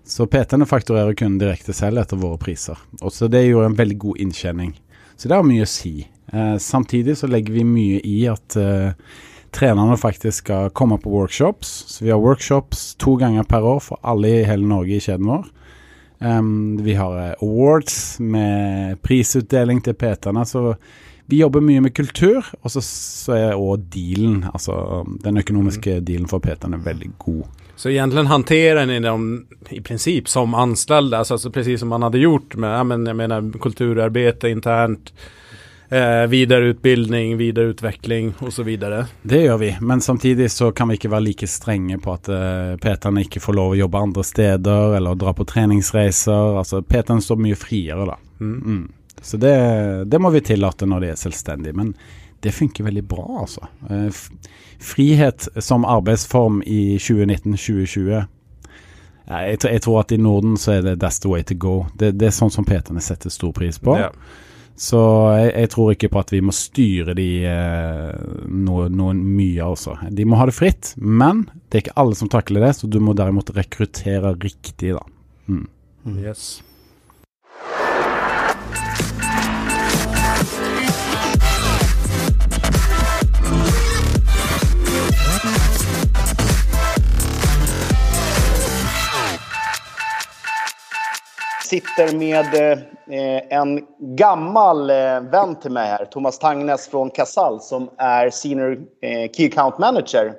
[0.04, 2.76] Så PT-ene fakturerer kunden direkte selv etter våre priser.
[3.02, 4.74] Og så Det gjorde en veldig god inntjening.
[5.16, 6.06] Så det har mye å si.
[6.32, 8.92] Eh, samtidig så legger vi mye i at eh,
[9.50, 11.68] trenerne faktisk skal komme på workshops.
[11.88, 15.30] Så vi har workshops to ganger per år for alle i hele Norge i kjeden
[15.30, 15.48] vår.
[16.20, 20.44] Um, vi har eh, awards med prisutdeling til PT-ene.
[20.46, 20.74] Så
[21.30, 26.26] vi jobber mye med kultur, og så, så er òg dealen, altså den økonomiske dealen
[26.30, 27.44] for PT-ene, veldig god.
[27.78, 29.28] Så egentlig håndterer ni dem
[29.70, 33.46] i princip som ansatte, altså, precis som man hadde gjort med, ja, men jag menar
[33.62, 35.14] kulturarbete internt.
[35.90, 38.50] Eh, videreutbildning, videreutvikling osv.
[38.50, 39.06] så vidare.
[39.22, 42.76] Det gjør vi, men samtidig så kan vi ikke være like strenge på at eh,
[42.82, 46.56] PT-ene ikke får lov å jobbe andre steder eller dra på treningsreiser.
[46.62, 48.16] Altså PT-ene står mye friere, da.
[48.40, 48.56] Mm.
[48.64, 48.82] Mm.
[49.20, 49.54] Så det,
[50.08, 51.76] det må vi tillate når de er selvstendige.
[51.76, 51.94] Men
[52.40, 53.66] det funker veldig bra, altså.
[53.90, 54.22] Eh,
[54.80, 58.22] frihet som arbeidsform i 2019-2020
[59.30, 61.86] jeg, tror- jeg tror at i Norden så er det that's the way to go.
[61.94, 63.94] Det, det er sånn som PT-ene setter stor pris på.
[64.00, 64.08] Ja.
[64.80, 65.00] Så
[65.36, 68.14] jeg, jeg tror ikke på at vi må styre de eh,
[68.48, 69.98] noe, noen mye, altså.
[70.08, 72.96] De må ha det fritt, men det er ikke alle som takler det, så du
[73.04, 75.04] må derimot rekruttere riktig, da.
[75.52, 75.66] Mm.
[76.16, 76.62] Yes.
[91.70, 96.08] Sitter med eh, en gammal eh, vän til meg her.
[96.10, 98.72] Thomas Tangnes fra Casal, som er Senior
[99.06, 100.32] eh, Key Account Manager.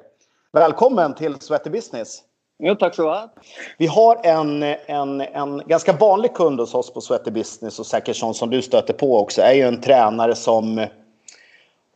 [0.51, 2.17] Velkommen til Sweaty Business.
[2.59, 3.47] Jo, takk skal du ha.
[3.79, 8.19] Vi har en, en, en ganske vanlig kund hos oss på Sweaty Business og sikkert
[8.19, 10.75] sånn som du støter på også, er jo en trener som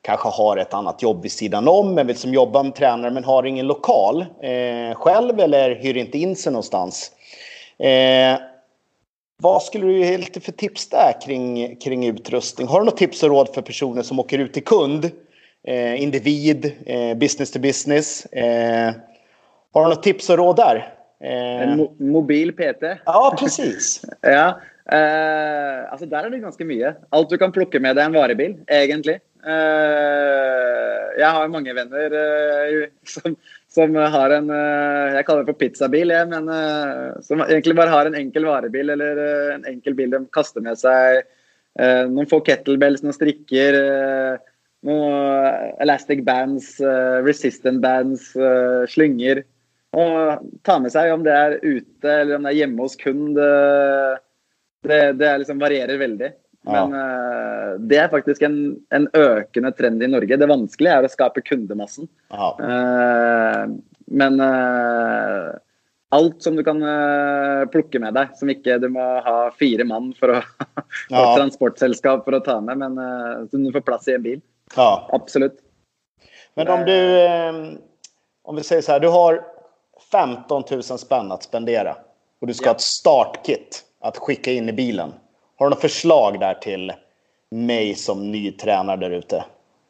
[0.08, 3.28] kanskje har et annet jobb ved sidan om men vill som jobber med trener, men
[3.28, 7.10] har ingen lokal eh, selv eller hyr inn in noe någonstans.
[7.84, 8.40] Eh,
[9.38, 12.68] vad skulle du helt för tips där kring, kring utrustning?
[12.68, 15.12] Har du något tips och råd för personer som åker ut till kund?
[15.68, 18.26] Eh, individ, eh, business to business.
[18.26, 18.94] Eh,
[19.74, 20.76] har du något tips och råd där?
[21.24, 22.84] Eh, En mo mobil PT.
[23.06, 24.02] ja, precis.
[24.22, 24.60] Ja.
[24.92, 26.94] Eh, altså Der er det ganske mye.
[27.12, 29.16] Alt du kan plukke med deg en varebil, egentlig.
[29.46, 32.14] Eh, jeg har mange venner
[33.10, 33.36] som,
[33.76, 37.94] som har en eh, Jeg kaller det for pizzabil, jeg, men eh, som egentlig bare
[37.94, 41.26] har en enkel varebil eller eh, en enkel bil de kaster med seg.
[41.76, 43.76] noen få kettlebells, noen strikker,
[44.88, 46.70] noen elastic bands,
[47.26, 48.30] resistant bands,
[48.94, 49.42] slynger.
[50.00, 53.36] Og ta med seg om det er ute eller om det er hjemme hos kund.
[53.36, 56.32] Det, det liksom varierer veldig.
[56.66, 58.56] Men eh, det er faktisk en,
[58.96, 60.38] en økende trend i Norge.
[60.42, 62.08] Det vanskelige er å skape kundemassen.
[62.34, 62.48] Ja.
[62.58, 63.66] Eh,
[64.16, 65.52] men eh,
[66.16, 66.80] alt som du kan
[67.74, 70.42] plukke med deg, som ikke du må ha fire mann for å
[71.12, 71.24] Ja.
[71.36, 72.96] transportselskap for å ta med, men
[73.52, 74.40] som du får plass i en bil.
[74.78, 74.90] ja.
[75.18, 75.58] Absolutt.
[76.56, 76.96] Men om du,
[78.48, 79.42] om vi sier så her, du har
[80.12, 81.98] 15 000 spenn å spendere,
[82.40, 82.72] og du skal Ja.
[82.72, 85.12] ha et startkit å skikke inn i bilen.
[85.58, 86.94] Har du noen förslag där till
[87.52, 89.46] mig som ny tränare där ute?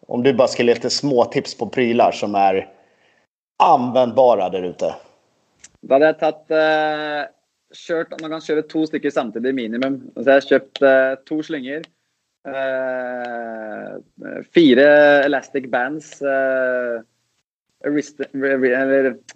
[0.07, 2.69] Om du bara skulle ge lite små tips på prylar som är
[3.63, 4.95] användbara där ute.
[5.81, 7.23] Da hadde jeg tatt eh,
[7.77, 9.99] kjørt Man kan kjøre to stykker samtidig minimum.
[10.15, 11.85] Så jeg har kjøpt eh, to slynger.
[12.45, 13.91] eh,
[14.53, 14.87] fire
[15.25, 16.21] elastic bands.
[16.21, 17.01] eh,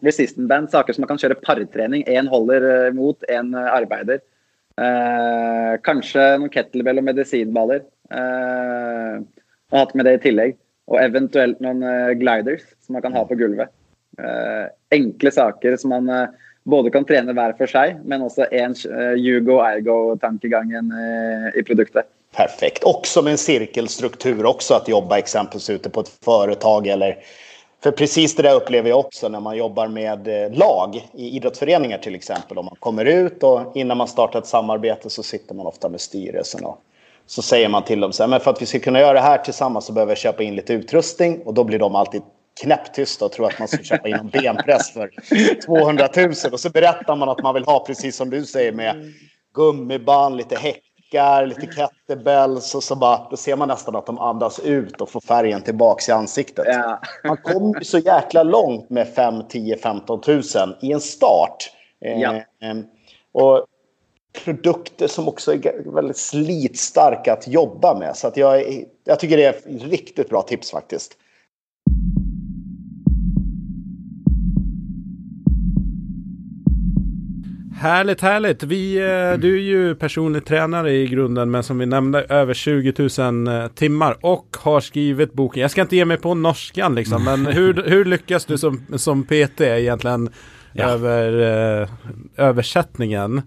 [0.02, 2.04] resistant bands, saker som man kan kjøre partrening.
[2.06, 4.22] Én holder eh, mot, én arbeider.
[4.80, 7.84] Eh, kanskje noen kettlebell og medisinballer.
[8.16, 9.16] Eh,
[9.70, 10.58] og hatt med det i tillegg.
[10.90, 13.74] Og eventuelt noen eh, gliders som man kan ha på gulvet.
[14.20, 16.38] Eh, enkle saker som man eh,
[16.70, 22.10] både kan trene hver for seg, men også en uh, Hugo-Ergo-tankegangen eh, i produktet.
[22.36, 22.84] Perfekt.
[22.86, 27.16] Også med en sirkelstruktur, også at jobbe eksempelvis ute på et företag eller
[27.84, 31.98] för precis det där upplever jag också när man jobbar med eh, lag i idrottsföreningar
[31.98, 32.58] till exempel.
[32.58, 36.02] Om man kommer ut och innan man startar ett samarbete så sitter man ofta med
[36.02, 36.82] styrelsen och
[37.26, 39.20] så säger man till dem så här, men för att vi ska kunna göra det
[39.20, 41.42] här tillsammans så behöver jag köpa in lite utrustning.
[41.46, 42.22] Och då blir de alltid
[42.62, 45.12] knäpptysta och tror att man ska köpa in en benpress för
[45.66, 49.14] 200 000 och så berättar man att man vill ha precis som du säger med
[49.54, 50.56] gummiband, lite
[51.10, 55.10] häckar, lite kettlebells och så bara, då ser man nästan att de andas ut och
[55.10, 56.66] får färgen tillbaks i ansiktet.
[56.68, 56.99] Ja.
[57.24, 60.41] Man kommer så jäkla långt med 5, 10, 15 000
[60.82, 61.72] i en start.
[61.99, 62.36] Ja.
[62.36, 62.78] eh,
[63.32, 63.66] och
[64.45, 68.16] produkter som också är väldigt slitstarka att jobba med.
[68.16, 71.18] Så att jag, jag tycker det är ett riktigt bra tips faktiskt.
[77.80, 78.64] Härligt, härligt.
[78.64, 82.94] Vi, eh, du är ju personlig tränare i grunden, men som vi nämnde över 20
[83.20, 85.62] 000 eh, timmar och har skrivit boken.
[85.62, 89.24] Jag ska inte ge mig på norskan liksom, men hur, hur lyckas du som, som
[89.24, 90.30] PT egentligen
[90.74, 90.86] Ja.
[90.86, 91.90] över eh,
[92.38, 93.42] översättningen?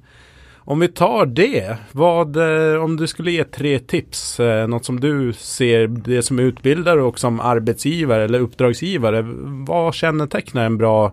[0.56, 2.36] Om vi tar det, vad,
[2.82, 7.40] om du skulle ge tre tips, något som du ser det som utbildare och som
[7.40, 9.22] arbetsgivare eller uppdragsgivare,
[9.66, 11.12] vad kännetecknar en bra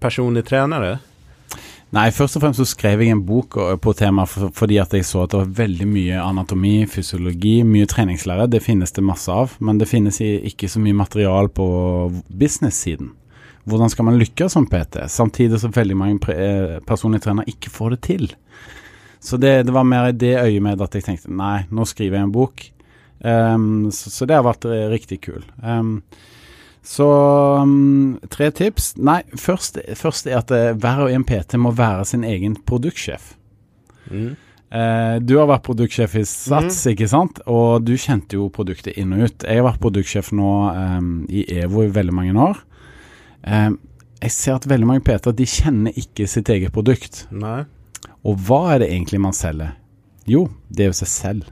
[0.00, 0.98] personlig tränare?
[1.92, 5.04] Nei, først og fremst så skrev jeg en bok eh, på temaet fordi at jeg
[5.04, 8.48] så at det var veldig mye anatomi, fysiologi, mye treningslære.
[8.48, 11.66] Det finnes det masse av, men det finnes ikke så mye material på
[12.28, 13.12] business-siden.
[13.68, 17.94] Hvordan skal man lykkes som PT, samtidig som veldig mange eh, personlige trenere ikke får
[17.94, 18.30] det til.
[19.22, 22.26] Så det, det var mer i det øyemed at jeg tenkte nei, nå skriver jeg
[22.26, 22.64] en bok.
[23.22, 25.44] Um, så, så, det har vært riktig kul.
[25.62, 26.00] Um,
[26.82, 27.08] så
[27.62, 28.96] um, tre tips.
[28.98, 33.36] Nei, først, først er at uh, hver og en PT må være sin egen produktsjef.
[34.10, 34.32] Mm.
[34.72, 36.90] Uh, du har vært produktsjef i Sats, mm.
[36.94, 37.38] ikke sant?
[37.46, 39.46] Og du kjente jo produktet inn og ut.
[39.46, 42.62] Jeg har vært produktsjef nå um, i EVO i veldig mange år.
[43.46, 43.78] Um,
[44.22, 47.24] jeg ser at veldig mange PT de kjenner ikke sitt eget produkt.
[47.34, 47.62] Nei.
[48.26, 49.76] Og hva er det egentlig man selger?
[50.30, 51.50] Jo, det er jo seg selv.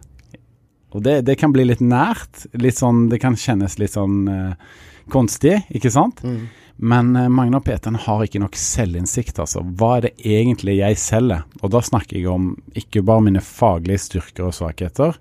[0.91, 2.47] Og det, det, kan bli litt nært.
[2.59, 4.78] Litt sånn, det kan kjennes litt sånn uh,
[5.13, 6.23] konstig, ikke sant?
[6.25, 6.49] Mm.
[6.81, 9.61] Men Magne og Peter har ikke nok selvinnsikt, altså.
[9.61, 11.43] Hva er det egentlig jeg selger?
[11.61, 15.19] Og da snakker jeg om ikke bare mine faglige styrker og svakheter,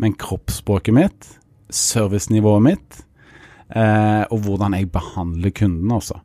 [0.00, 1.28] men kroppsspråket mitt,
[1.68, 3.02] servicenivået mitt,
[3.68, 6.16] eh, og hvordan jeg behandler kunden også.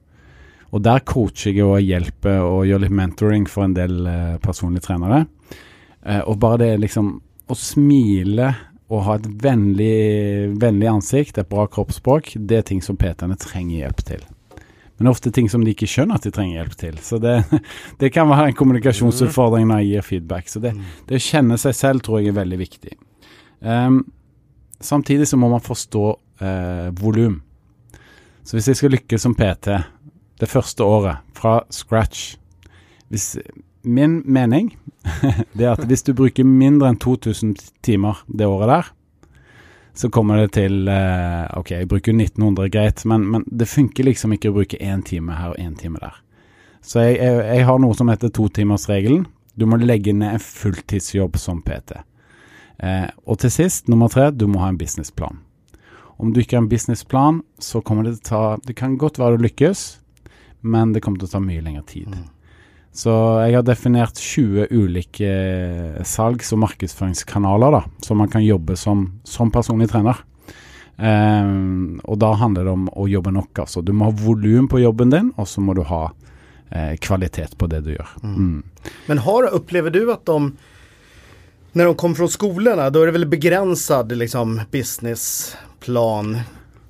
[0.71, 4.05] Og der coacher jeg og hjelper og gjør litt mentoring for en del
[4.43, 5.25] personlige trenere.
[6.25, 8.53] og bare det liksom å smile
[8.89, 13.83] å ha et vennlig, vennlig, ansikt, et bra kroppsspråk, det er ting som PT-ene trenger
[13.83, 14.23] hjelp til.
[14.99, 16.97] Men ofte ting som de ikke skjønner at de trenger hjelp til.
[17.05, 17.37] Så det,
[18.01, 20.49] det kan være en kommunikasjonsutfordring når jeg gir feedback.
[20.51, 20.73] Så det,
[21.07, 22.97] det å kjenne seg selv tror jeg er veldig viktig.
[23.61, 24.01] Um,
[24.83, 26.03] samtidig så må man forstå
[26.41, 27.39] uh, volum.
[28.43, 29.77] Så hvis jeg skal lykkes som PT
[30.39, 32.33] det første året, fra scratch
[33.09, 33.37] hvis,
[33.81, 34.73] Min mening
[35.55, 37.55] det er at hvis du bruker mindre enn 2000
[37.85, 38.89] timer det året der,
[39.99, 44.35] så kommer det til eh, Ok, jeg bruker 1900, greit, men, men, det funker liksom
[44.35, 46.19] ikke å bruke én time her og én time der.
[46.81, 49.25] Så jeg, jeg, jeg har noe som heter totimersregelen.
[49.59, 51.97] Du må legge ned en fulltidsjobb som PT.
[52.79, 55.41] Eh, og til sist, nummer tre, du må ha en businessplan.
[56.19, 59.19] Om du ikke har en businessplan, så kommer det til å ta Det kan godt
[59.19, 59.83] være du lykkes,
[60.61, 62.11] men det kommer til å ta mye lengre tid.
[62.11, 62.27] Mm.
[62.95, 63.11] Så
[63.45, 69.05] jeg har definert 20 ulike eh, salgs- og markedsføringskanaler da, som man kan jobbe som,
[69.23, 70.25] som personlig trener.
[70.99, 73.61] Um, og da handler det om å jobbe nok.
[73.63, 73.81] altså.
[73.85, 76.09] Du må ha volum på jobben din, og så må du ha
[76.71, 78.17] eh, kvalitet på det du gjør.
[78.23, 78.35] Mm.
[78.35, 78.91] Mm.
[79.07, 80.51] Men har, opplever du at de
[81.77, 86.39] når de kommer fra skolene, da er det vel begrenset liksom, businessplan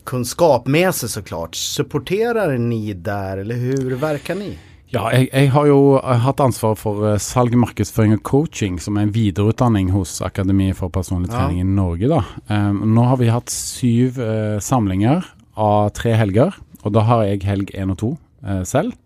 [0.08, 1.60] kunnskap med seg, så klart.
[1.60, 4.54] Supporterer ni der, eller hvordan virker ni?
[4.90, 9.06] Ja, jeg, jeg, har jo hatt ansvar for uh, salg, markedsføring og coaching, som er
[9.06, 11.66] en videreutdanning hos Akademiet for personlig trening ja.
[11.66, 12.10] i Norge.
[12.10, 12.24] da.
[12.50, 15.28] Um, nå har vi hatt syv uh, samlinger
[15.60, 18.10] av tre helger, og da har jeg helg én og to
[18.48, 18.98] uh, selv.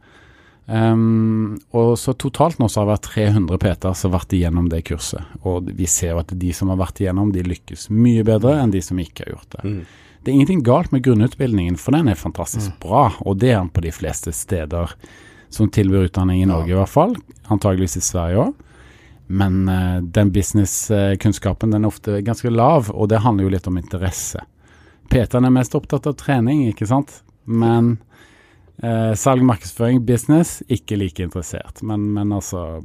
[0.72, 4.72] Um, og så totalt nå så har det vært 300 PT-er som har vært igjennom
[4.72, 5.36] det kurset.
[5.44, 8.72] Og vi ser jo at de som har vært igjennom, de lykkes mye bedre enn
[8.72, 9.66] de som ikke har gjort det.
[9.68, 9.84] Mm.
[10.24, 12.80] Det er ingenting galt med grunnutbildningen, for den er fantastisk mm.
[12.86, 14.96] bra, og det er den på de fleste steder
[15.54, 16.76] som tilbyr utdanning i Norge, ja.
[16.76, 17.16] i hvert fall.
[17.54, 18.70] Antageligvis i Sverige òg.
[19.34, 23.80] Men uh, den businesskunnskapen den er ofte ganske lav, og det handler jo litt om
[23.80, 24.44] interesse.
[25.10, 27.22] Peter er mest opptatt av trening, ikke sant.
[27.46, 27.96] Men
[28.84, 31.84] uh, salg, markedsføring, business, ikke like interessert.
[31.86, 32.84] Men, men, altså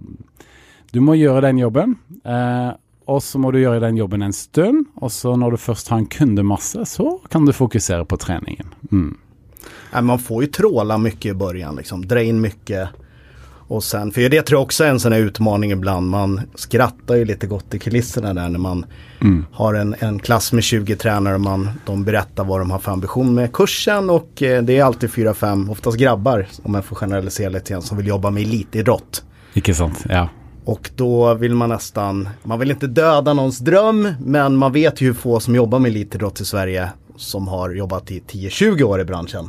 [0.92, 1.98] Du må gjøre den jobben.
[2.24, 2.76] Uh,
[3.08, 6.02] og så må du gjøre den jobben en stund, og så når du først har
[6.02, 8.76] en kundemasse, så kan du fokusere på treningen.
[8.92, 9.16] Mm
[10.02, 12.88] man får ju tråla mycket i början, liksom, dra in mycket.
[13.68, 16.10] Och sen, för det tror jag också är en sån här utmaning ibland.
[16.10, 18.86] Man skrattar ju lite gott i kulisserna där när man
[19.20, 19.46] mm.
[19.52, 22.92] har en, en klass med 20 tränare och man, de berättar vad de har för
[22.92, 27.48] ambition med kursen och eh, det är alltid 4-5, oftast grabbar om man får generalisera
[27.48, 29.24] lite grann, som vill jobba med elitidrott.
[29.54, 30.28] Icke sant, ja.
[30.64, 35.06] Och då vill man nästan, man vill inte döda någons dröm men man vet ju
[35.06, 36.88] hur få som jobbar med elitidrott i Sverige
[37.18, 39.48] som har jobbat i 10-20 år i branschen.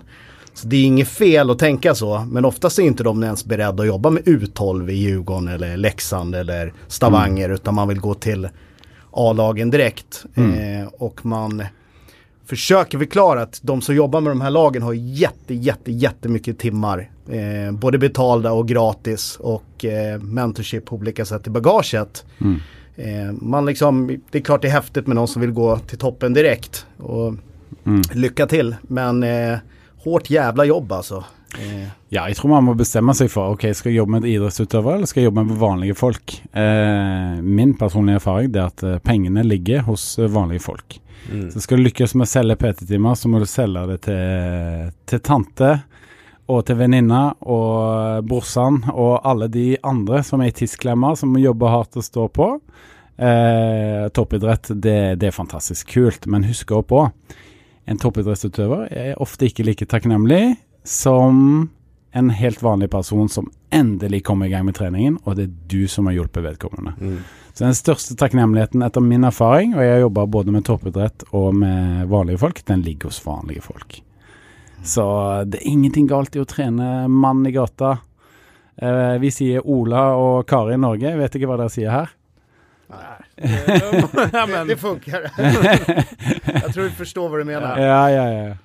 [0.53, 3.84] Så det är inget fel att tänka så, men oftast är inte de ens beredda
[3.84, 7.55] att jobba med U12 i Djurgården eller Leksand eller Stavanger mm.
[7.55, 8.49] utan man vill gå till
[9.11, 10.26] A-lagen direkt.
[10.36, 10.82] Mm.
[10.82, 11.63] Eh, och man
[12.45, 17.09] försöker förklara att de som jobbar med de här lagen har jätte, jätte, jättemycket timmar.
[17.30, 22.26] Eh, både betalda och gratis och eh, mentorship på olika sätt i bagaget.
[22.41, 22.59] Mm.
[22.95, 25.97] Eh, man liksom, det är klart det är häftigt med någon som vill gå till
[25.97, 26.86] toppen direkt.
[26.97, 27.34] Och
[27.90, 28.06] mm.
[28.14, 29.60] til, till, men eh,
[30.06, 31.24] hårt jævla jobb, altså.
[31.58, 31.90] Eh.
[32.10, 35.10] Ja, jeg tror man må bestemme seg for ok, skal jeg jobbe med idrettsutøvere eller
[35.10, 36.36] skal jeg jobbe med vanlige folk.
[36.54, 41.00] Eh, min personlige erfaring er at eh, pengene ligger hos eh, vanlige folk.
[41.30, 41.50] Mm.
[41.52, 45.24] Så skal du lykkes med å selge PT-timer, så må du selge det til, til
[45.26, 45.74] tante
[46.50, 51.76] og til venninna og brorsan og alle de andre som er i tidsklemma, som jobber
[51.76, 52.48] hardt og står på.
[53.20, 57.04] Eh, toppidrett, det, det, er fantastisk kult, men husk også på
[57.86, 60.58] en toppidrettsutøver er ofte ikke like takknemlig
[60.88, 61.70] som
[62.12, 65.88] en helt vanlig person som endelig kommer i gang med treningen, og det er du
[65.88, 66.96] som har hjulpet vedkommende.
[66.98, 67.20] Mm.
[67.54, 71.54] Så den største takknemligheten etter min erfaring, og jeg har jobba både med toppidrett og
[71.60, 74.00] med vanlige folk, den ligger hos vanlige folk.
[74.82, 75.06] Så
[75.46, 77.98] det er ingenting galt i å trene mann i gata.
[78.80, 82.14] Eh, vi sier Ola og Kari i Norge, jeg vet ikke hva dere sier her.
[82.90, 85.22] Nei, det, funker.
[86.64, 87.78] jeg tror du forstår hva du mener.
[87.78, 88.56] Ja, ja, ja.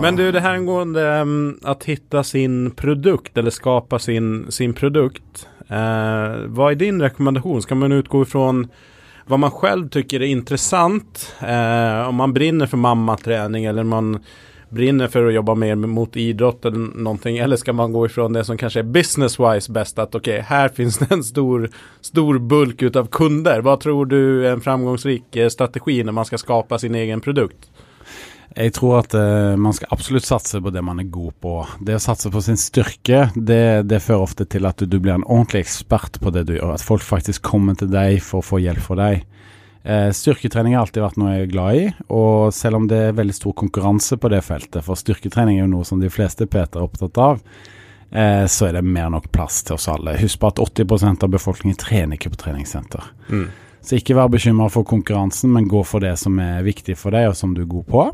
[0.00, 5.48] Men du, det här angående um, att hitta sin produkt eller skapa sin, sin produkt.
[5.68, 7.62] Eh, vad är din rekommendation?
[7.62, 8.68] Ska man utgå ifrån
[9.26, 11.36] vad man själv tycker är intressant?
[11.40, 14.18] Eh, om man brinner för mammaträning eller man
[14.68, 17.38] brinner för att jobba mer mot idrott eller någonting.
[17.38, 19.98] Eller ska man gå ifrån det som kanske är business-wise bäst?
[19.98, 23.60] Att okej, okay, här det en stor, stor bulk utav kunder.
[23.60, 27.70] Vad tror du är en framgångsrik eh, strategi när man ska skapa sin egen produkt?
[28.56, 31.52] Jeg tror at uh, man skal absolutt satse på det man er god på.
[31.84, 35.14] Det å satse på sin styrke, det, det fører ofte til at du, du, blir
[35.14, 36.74] en ordentlig ekspert på det du gjør.
[36.74, 39.22] At folk faktisk kommer til deg for å få hjelp for deg.
[39.88, 43.14] Uh, styrketrening har alltid vært noe jeg er glad i, og selv om det er
[43.16, 46.82] veldig stor konkurranse på det feltet, for styrketrening er jo noe som de fleste Peter
[46.82, 47.40] er opptatt av,
[48.10, 50.18] eh, så er det mer nok plass til oss alle.
[50.20, 53.08] Husk på at 80% av befolkningen trener ikke på treningssenter.
[53.32, 53.46] Mm.
[53.80, 57.30] Så ikke vær bekymra for konkurransen, men gå for det som er viktig for deg,
[57.30, 58.04] og som du er god på.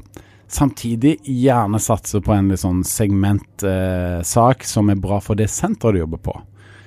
[0.54, 5.96] Samtidig gjerne satse på en litt sånn segmentsak eh, som er bra for det senteret
[5.96, 6.38] du jobber på.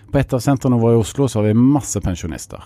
[0.08, 2.64] På et av sentrene våre i Oslo så har vi masse pensjonister.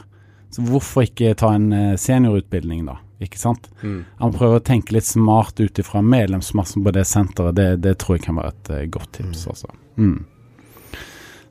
[0.51, 2.97] Så hvorfor ikke ta en eh, seniorutbildning, da?
[3.21, 3.69] Ikke sant?
[3.83, 4.01] Mm.
[4.19, 7.55] Han prøver å tenke litt smart ut ifra medlemsmassen på det senteret.
[7.55, 9.51] Det, det, tror jeg kan være et uh, godt tips, mm.
[9.53, 9.75] altså.
[10.01, 10.17] Mm.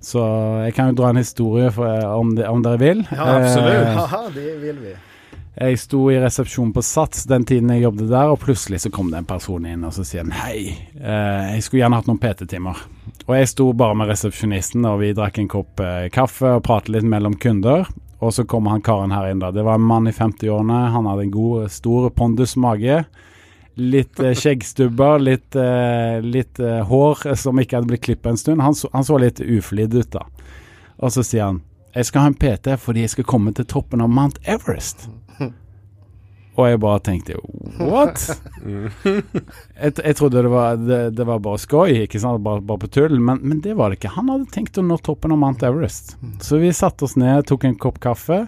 [0.00, 0.24] Så
[0.64, 3.04] jeg kan jo dra en historie for, om, det, om, dere vil.
[3.12, 3.76] Ja, absolutt.
[3.76, 4.96] Eh, Haha, det vil vi.
[5.60, 9.10] Jeg sto i resepsjonen på Sats den tiden jeg jobbet der, og plutselig så kom
[9.12, 12.20] det en person inn og så sier han hei, eh, jeg skulle gjerne hatt noen
[12.22, 12.84] PT-timer.
[13.26, 16.94] Og jeg sto bare med resepsjonisten, og vi drakk en kopp eh, kaffe og pratet
[16.96, 17.90] litt mellom kunder.
[18.20, 19.50] Og så kommer han karen her inn, da.
[19.52, 20.80] Det var en mann i 50-årene.
[20.92, 23.00] Han hadde en god, stor pondus mage.
[23.80, 28.60] Litt eh, skjeggstubber, litt, eh, litt eh, hår som ikke hadde blitt klippet en stund.
[28.60, 30.26] Han så, han så litt uflidd ut, da.
[31.00, 34.04] Og så sier han jeg skal ha en PT fordi jeg skal komme til toppen
[34.04, 35.08] av Mount Everest.
[36.60, 37.38] Og jeg bare tenkte
[37.80, 38.20] what?
[39.80, 42.42] jeg, jeg, trodde det var, det, det var bare skoj, ikke sant?
[42.44, 43.16] Bare, bare på tull.
[43.16, 44.12] Men, men, det var det ikke.
[44.18, 46.18] Han hadde tenkt å nå toppen av Mount Everest.
[46.44, 48.44] Så vi satte oss ned, tok en kopp kaffe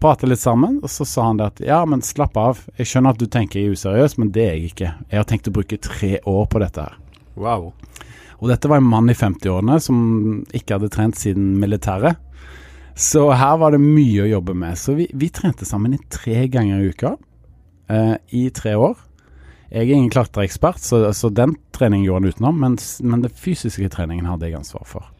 [0.00, 2.62] pratet litt sammen, og så sa han det at ja, men slapp av.
[2.78, 4.92] Jeg skjønner at du tenker jeg er useriøs, men det er jeg ikke.
[5.10, 6.96] Jeg har tenkt å bruke tre år på dette her.
[7.38, 7.72] Wow.
[8.38, 9.98] Og dette var en mann i 50-årene som
[10.54, 12.20] ikke hadde trent siden militæret.
[12.98, 14.78] Så her var det mye å jobbe med.
[14.78, 17.14] Så vi, vi trente sammen i tre ganger i uka
[17.92, 18.96] eh, i tre år.
[19.68, 23.90] Jeg er ingen klatreekspert, så, så, den treningen gjorde han utenom, men, men den fysiske
[23.92, 25.10] treningen hadde jeg ansvar for.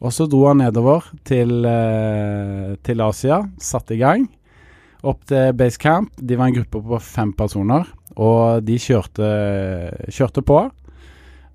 [0.00, 4.26] Og så dro han nedover til, eh, til Asia, satte i gang.
[5.06, 6.12] Opp til base camp.
[6.16, 7.84] De var en gruppe på fem personer,
[8.16, 9.28] og de kjørte,
[10.08, 10.64] kjørte på.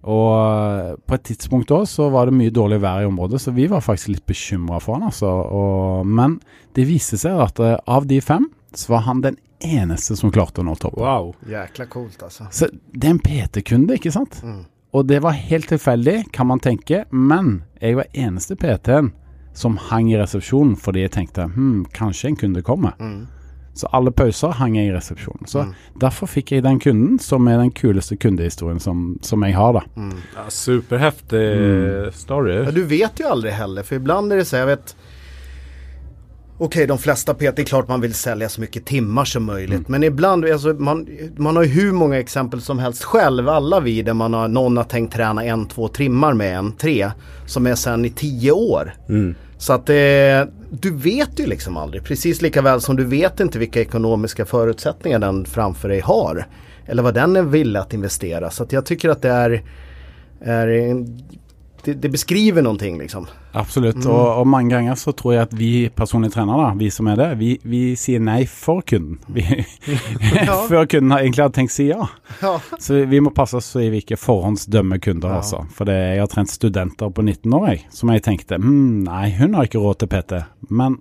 [0.02, 3.68] Og på et tidspunkt da så var det mye dårlig vær i området, så vi
[3.70, 5.30] var faktisk litt bekymra for han, altså.
[5.30, 6.40] Og, men
[6.78, 10.62] det viste seg at uh, av de fem, så var han den eneste som klarte
[10.62, 11.04] å nå toppen.
[11.04, 11.34] Wow.
[11.50, 12.48] Jækla coolt altså.
[12.52, 14.42] Så det er en PT-kunde, ikke sant?
[14.44, 14.64] Mm.
[14.92, 19.14] Og det var helt tilfeldig, kan man tenke, men jeg var eneste PT-en
[19.54, 22.96] som hang i resepsjonen fordi jeg tenkte hm, kanskje en kunde kommer.
[23.00, 23.28] Mm.
[23.74, 25.48] Så alle pauser hang jeg i resepsjonen.
[25.48, 25.72] Så mm.
[26.04, 29.86] derfor fikk jeg den kunden, som er den kuleste kundehistorien som, som jeg har, da.
[29.96, 30.18] Mm.
[30.36, 32.12] Ja, superheftig mm.
[32.20, 32.58] story.
[32.66, 34.96] Ja, du vet jo aldri heller, for iblant er det så jeg vet
[36.64, 39.80] Okej, de flesta PT, det är klart man vill sälja så mycket timmar som möjligt.
[39.80, 39.86] Mm.
[39.88, 44.02] Men ibland, alltså, man, man har ju hur många exempel som helst själv, alla vi,
[44.02, 47.12] där man har, någon har tänkt träna en, två timmar med en, tre,
[47.46, 48.94] som är sen i tio år.
[49.10, 49.36] Mm.
[49.58, 49.96] Så att eh,
[50.70, 55.20] du vet ju liksom aldrig, precis lika väl som du vet inte vilka ekonomiska förutsättningar
[55.20, 56.48] den framför dig har.
[56.86, 58.50] Eller vad den är villig att investera.
[58.50, 59.64] Så att jag tycker att det är,
[60.42, 60.68] är
[61.84, 63.28] det, det, beskriver någonting liksom.
[63.52, 64.12] Absolutt, mm.
[64.12, 67.20] og, og, mange ganger så tror jeg at vi personlige trenere, da, vi som er
[67.20, 69.20] det, vi, vi sier nei for kunden.
[69.36, 69.44] Vi,
[70.46, 70.58] ja.
[70.72, 72.06] Før kunden har egentlig hadde tenkt si ja.
[72.42, 72.54] ja.
[72.80, 75.42] Så vi må passe oss så vi ikke forhåndsdømmer kunder, ja.
[75.42, 75.64] altså.
[75.76, 79.30] For det, jeg har trent studenter på 19 år, jeg, som jeg tenkte hm, nei,
[79.40, 80.44] hun har ikke råd til PT.
[80.70, 81.00] Men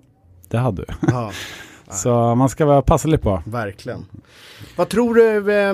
[0.51, 0.95] det hadde du.
[1.11, 1.27] ja.
[1.91, 3.33] Så man skal passe passelig på.
[3.51, 4.05] Verkligen.
[4.77, 5.73] Hva tror du, eh,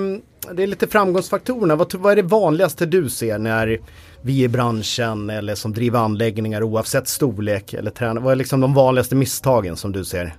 [0.54, 3.80] det är lite framgångsfaktorerna, vad, vad är det vanligaste du ser när
[4.22, 8.74] vi i branschen eller som driver anläggningar oavsett storlek eller tränar, vad är liksom de
[8.74, 10.36] vanligaste misstagen som du ser?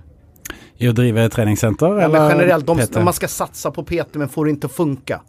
[0.77, 1.87] I å drive treningssenter?
[1.87, 5.21] Eller eller generellt, de, man ska satsa på PT men får det inte att funka.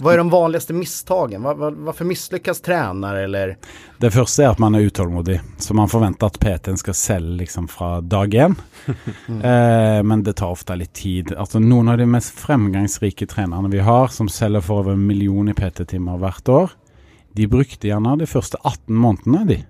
[0.00, 1.42] Vad är de vanligaste misstagen?
[1.42, 3.56] Varför misslyckas tränare eller?
[3.98, 7.68] Det første er at man er utålmodig, så man forventer at PT-en skal selge liksom
[7.72, 8.56] fra dag én.
[9.28, 11.32] eh, men det tar ofte litt tid.
[11.32, 15.48] Altså Noen av de mest fremgangsrike trenerne vi har, som selger for over en million
[15.48, 16.74] i PT-timer hvert år,
[17.32, 19.62] de brukte gjerne de første 18 månedene de,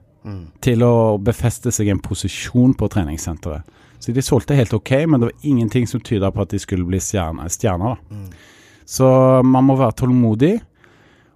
[0.64, 3.62] til å befeste seg en posisjon på treningssenteret.
[4.02, 6.84] Så de solgte helt ok, men det var ingenting som tyda på at de skulle
[6.84, 7.48] bli stjerner.
[7.48, 8.18] stjerner da.
[8.84, 9.06] Så
[9.46, 10.58] man må være tålmodig,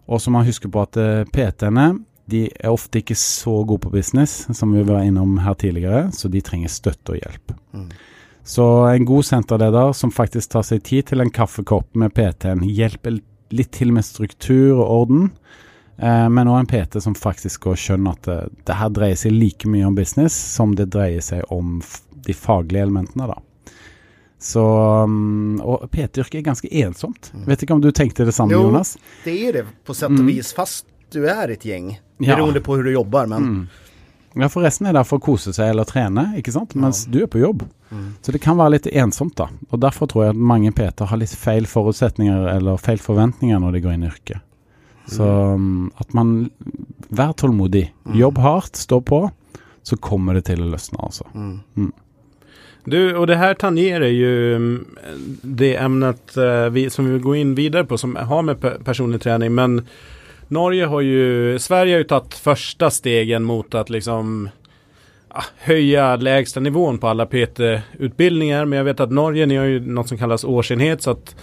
[0.09, 1.91] og så må man huske på at eh, PT-ene
[2.29, 6.29] de er ofte ikke så gode på business, som vi var innom her tidligere, så
[6.29, 7.55] de trenger støtte og hjelp.
[8.49, 13.19] Så en god senterleder som faktisk tar seg tid til en kaffekopp med PT-en, hjelper
[13.57, 15.31] litt til med struktur og orden,
[15.97, 18.39] eh, men også en PT som faktisk går skjønner at det,
[18.69, 21.79] det her dreier seg like mye om business som det dreier seg om
[22.29, 23.41] de faglige elementene, da.
[24.39, 24.63] Så
[25.05, 27.33] um, Og PT-yrket er ganske ensomt.
[27.47, 28.69] Vet ikke om du tenkte det samme, Jo.
[28.69, 28.97] Jonas?
[29.25, 31.95] Det er det på sett og vis fast du er et gjeng.
[32.21, 32.65] Beroende Ja.
[32.65, 33.69] På hvordan du jobber, men
[34.37, 36.75] Ja, for resten er der for å kose seg eller trene, ikke sant?
[36.79, 37.65] Mens du er på jobb.
[38.23, 39.49] Så det kan være litt ensomt, da.
[39.73, 43.73] Og derfor tror jeg at mange PT har litt feil forutsetninger eller feil forventninger når
[43.73, 44.45] de går inn i yrket.
[45.09, 46.51] Så um, at man
[47.09, 47.87] Vær tålmodig.
[48.13, 49.31] Jobb hardt, stå på,
[49.83, 51.25] så kommer det til å løsne, altså.
[52.85, 54.87] Du, och det här tangerar ju mm,
[55.43, 59.21] det ämnet eh, vi, som vi vill gå in vidare på som har med personlig
[59.21, 59.55] träning.
[59.55, 59.87] Men
[60.49, 64.49] Norge har ju, Sverige har ju tagit första stegen mot att liksom
[65.29, 68.65] ah, höja lägsta nivån på alla PT-utbildningar.
[68.65, 71.37] Men jag vet att Norge, ni har ju något som kallas årsenhet så att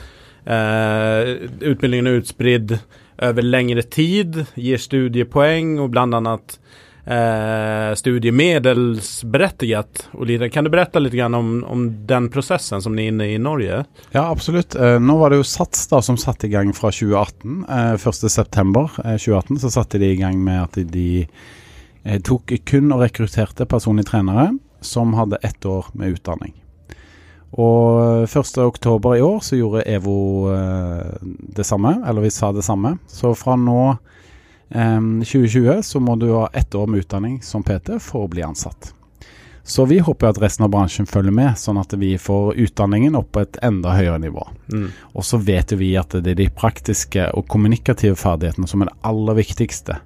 [0.45, 1.29] eh,
[1.59, 2.79] utbildningen är utspridd
[3.17, 6.59] över längre tid, ger studiepoäng och bland annat
[7.05, 7.93] eh,
[10.49, 13.85] kan du berätta lite grann om, om den processen som ni är inne i Norge?
[14.11, 14.75] Ja, absolutt.
[14.75, 17.65] Eh, nå var det jo SATS da som satte i gang fra 2018.
[17.69, 18.89] Eh, 1.9.
[19.05, 21.27] Eh, 2018 så satte de i gang med at de
[22.03, 24.51] eh, tok kun og rekrutterte personlige trenere
[24.81, 26.53] som hadde ett år med utdanning.
[27.55, 30.17] Og 1.10 i år så gjorde EVO
[30.51, 31.13] eh,
[31.55, 32.97] det samme, eller vi sa det samme.
[33.07, 33.95] Så fra nå
[34.69, 38.45] eh, 2020 så må du ha ett år med utdanning som PT for å bli
[38.45, 38.93] ansatt.
[39.67, 43.31] Så vi håper at resten av bransjen følger med, sånn at vi får utdanningen opp
[43.33, 44.43] på et enda høyere nivå.
[44.69, 44.91] Mm.
[45.17, 48.99] Og så vet vi at det er de praktiske og kommunikative ferdighetene som er det
[49.09, 49.97] aller viktigste.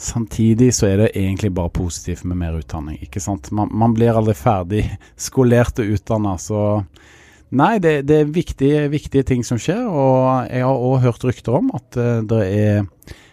[0.00, 3.48] Samtidig så er det egentlig bare positivt med mer utdanning, ikke sant.
[3.56, 4.84] Man, man blir aldri ferdig
[5.28, 6.60] skolert og utdanna, så
[7.50, 11.56] Nei, det, det er viktige, viktige ting som skjer, og jeg har òg hørt rykter
[11.58, 12.84] om at eh, det er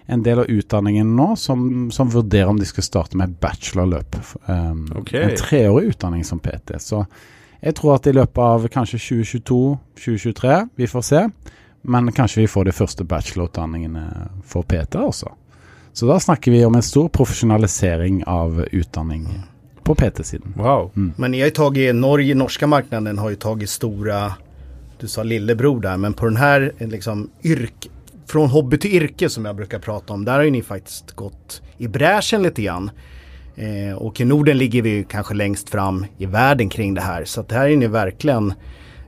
[0.07, 4.15] en del av utdanningen nå som, som vurderer om de skal starte med bachelorløp.
[4.45, 5.23] Um, okay.
[5.23, 6.77] En treårig utdanning som PT.
[6.79, 7.03] Så
[7.59, 11.25] jeg tror at i løpet av kanskje 2022-2023, vi får se,
[11.81, 14.05] men kanskje vi får de første bachelorutdanningene
[14.47, 15.33] for PT også.
[15.93, 19.27] Så da snakker vi om en stor profesjonalisering av utdanning
[19.83, 20.53] på PT-siden.
[20.55, 20.91] Wow.
[20.93, 24.19] Men ni har ju tagit, Norge, norske marknaden har jo tatt store
[24.97, 27.89] du sa lillebror der, men på den här liksom yrk,
[28.27, 31.61] från hobby till yrke som jag brukar prata om, där har ju ni faktiskt gått
[31.77, 32.91] i bräschen lite grann.
[33.55, 37.25] Eh, och i Norden ligger vi ju kanske längst fram i världen kring det här.
[37.25, 38.53] Så att det här är ni verkligen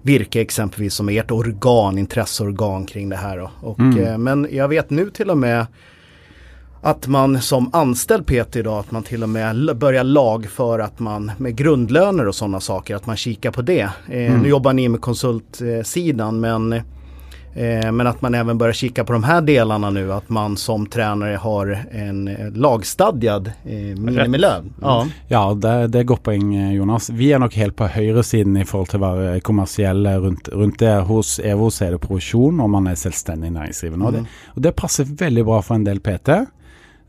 [0.02, 3.38] Virke exempelvis som ert organ, intresseorgan kring det här.
[3.38, 3.52] Då.
[3.62, 5.66] Och, eh, men jag vet nu till och med
[6.82, 11.32] att man som anställd PT idag, att man till och med börjar lagföra att man
[11.38, 13.90] med grundlöner och sådana saker, att man kikar på det.
[14.10, 16.82] Eh, Nu jobbar ni med konsultsidan men,
[17.92, 21.36] men att man även börjar kika på de här delarna nu, att man som tränare
[21.36, 24.74] har en eh, lagstadgad eh, minimilön.
[24.82, 25.08] Ja.
[25.28, 27.10] Ja, det, det er godt poeng, eh, Jonas.
[27.10, 30.96] Vi er nok helt på høyresiden i forhold til å være kommersielle rundt, rundt det.
[31.10, 34.08] Hos EVO så er det provisjon, og man er selvstendig næringsdrivende.
[34.08, 34.24] Og, det,
[34.56, 36.42] og det passer veldig bra for en del PT,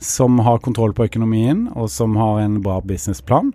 [0.02, 3.52] som har kontroll på økonomien, og som har en bra businessplan.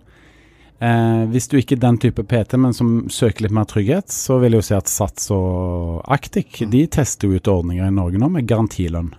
[0.78, 4.36] Eh, hvis du ikke er den type PT, men som søker litt mer trygghet, så
[4.42, 8.28] vil jeg jo si at Sats og Actic de tester ut ordninger i Norge nå
[8.32, 9.14] med garantilønn.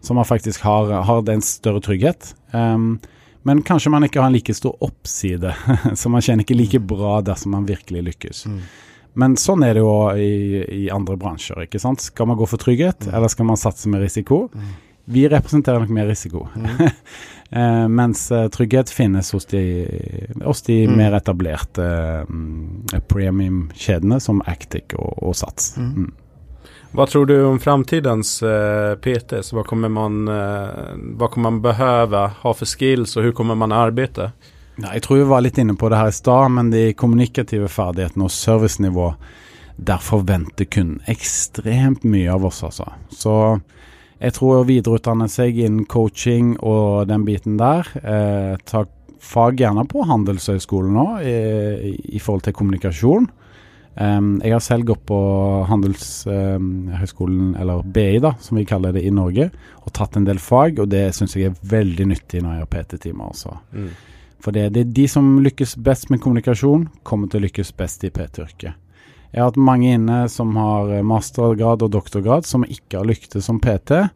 [0.00, 2.30] Så man faktisk har, har en større trygghet.
[2.54, 3.00] Um,
[3.42, 5.52] men kanskje man ikke har en like stor oppside,
[5.98, 8.46] så man kjenner ikke like bra dersom man virkelig lykkes.
[9.18, 11.64] Men sånn er det jo i, i andre bransjer.
[11.66, 12.04] ikke sant?
[12.12, 14.44] Skal man gå for trygghet, eller skal man satse med risiko?
[15.10, 16.46] Vi representerer nok mer risiko.
[17.52, 19.60] Eh, mens eh, trygghet finnes hos de,
[20.44, 20.92] hos de Mm.
[20.96, 21.82] mer etablerte
[22.28, 25.72] mm, premium-kjedene som Actic og, og Sats.
[25.76, 25.88] Mm.
[25.96, 26.12] Mm.
[26.92, 29.50] Vad tror du om framtidens eh, PTs?
[29.52, 33.74] Hva kommer, man, eh, hva kommer man behøve ha for skills og hvordan kommer man
[33.74, 34.30] arbeide?
[34.76, 37.66] Ja, jeg tror vi var litt inne på det her i stad, men de kommunikative
[37.68, 39.10] ferdighetene og servicenivå,
[39.76, 42.92] der forventer kunden ekstremt mye av oss, altså.
[43.10, 43.34] Så
[44.20, 48.84] jeg tror å videreutdanne seg innen coaching og den biten der, eh, ta
[49.20, 53.28] fag gjerne på Handelshøyskolen nå, i, i forhold til kommunikasjon.
[54.00, 55.16] Um, jeg har selv gått på
[55.68, 59.50] Handelshøyskolen, eller BI da, som vi kaller det i Norge,
[59.82, 62.70] og tatt en del fag, og det syns jeg er veldig nyttig når jeg har
[62.76, 63.56] PT-timer også.
[63.74, 63.90] Mm.
[64.40, 68.06] For det, det er de som lykkes best med kommunikasjon, kommer til å lykkes best
[68.08, 68.78] i PT-yrket.
[69.30, 73.46] Jeg har hatt mange inne som har eh, mastergrad og doktorgrad som ikke har lyktes
[73.46, 74.08] som PT,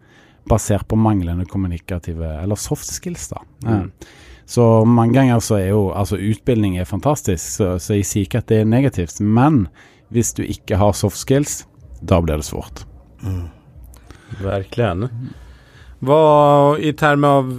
[0.51, 3.41] basert på manglende kommunikative, eller soft skills, da.
[3.65, 3.93] Mm.
[4.45, 8.43] Så mange ganger så er jo Altså, utbildning er fantastisk, så, så jeg sier ikke
[8.43, 9.21] at det er negativt.
[9.21, 9.69] Men
[10.13, 11.63] hvis du ikke har soft skills,
[12.03, 12.85] da blir det svårt.
[14.43, 15.09] Verkligen.
[16.05, 17.55] Hva i termer av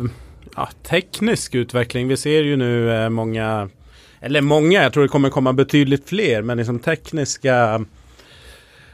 [0.55, 3.69] ja, teknisk utveckling, vi ser ju nu eh, många,
[4.25, 7.85] eller många, jag tror det kommer komma betydligt fler, men liksom tekniska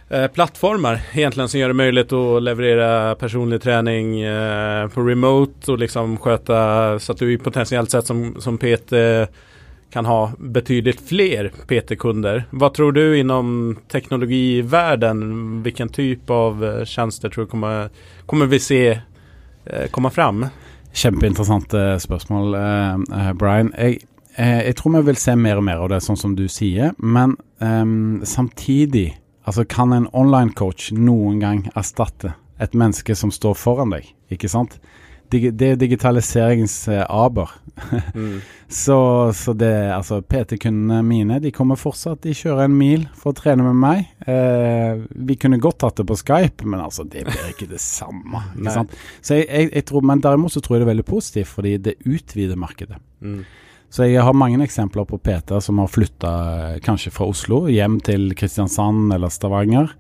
[0.10, 5.80] eh, plattformar egentligen som gör det möjligt att leverera personlig träning eh, på remote och
[5.80, 8.94] liksom sköta så att du potentiellt sett som, som PT
[9.92, 12.44] kan ha betydligt fler PT-kunder.
[12.50, 15.64] Vad tror du inom teknologivärlden?
[15.64, 17.90] Vilken typ av tjenester tjänster tror du kommer,
[18.26, 19.00] kommer vi se
[19.66, 20.46] eh, komma fram?
[20.94, 23.74] Kjempeinteressant eh, spørsmål, eh, eh, Brian.
[23.78, 24.02] Jeg,
[24.36, 26.96] eh, jeg tror vi vil se mer og mer av det, sånn som du sier.
[26.98, 29.10] Men eh, samtidig,
[29.48, 34.12] altså kan en online coach noen gang erstatte et menneske som står foran deg?
[34.32, 34.80] Ikke sant?
[35.32, 37.58] Det er digitaliseringens eh, aber.
[38.12, 38.42] Mm.
[38.68, 38.96] Så,
[39.34, 43.66] så det, altså PT-kundene mine de kommer fortsatt, de kjører en mil for å trene
[43.66, 44.12] med meg.
[44.30, 48.44] Eh, vi kunne godt tatt det på Skype, men altså det blir ikke det samme.
[48.60, 48.94] Ikke sant?
[49.24, 51.74] Så jeg, jeg, jeg tror, men derimot så tror jeg det er veldig positivt, fordi
[51.88, 53.00] det utvider markedet.
[53.24, 53.42] Mm.
[53.92, 56.32] Så jeg har mange eksempler på PT som har flytta
[56.86, 59.92] kanskje fra Oslo hjem til Kristiansand eller Stavanger,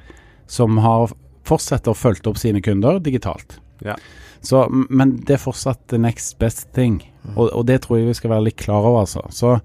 [0.48, 1.12] som har
[1.48, 3.58] fortsetter å følge opp sine kunder digitalt.
[3.84, 3.98] Ja.
[4.42, 7.02] Så, men det er fortsatt the next best thing,
[7.36, 9.26] og, og det tror jeg vi skal være litt klar over, altså.
[9.30, 9.58] Så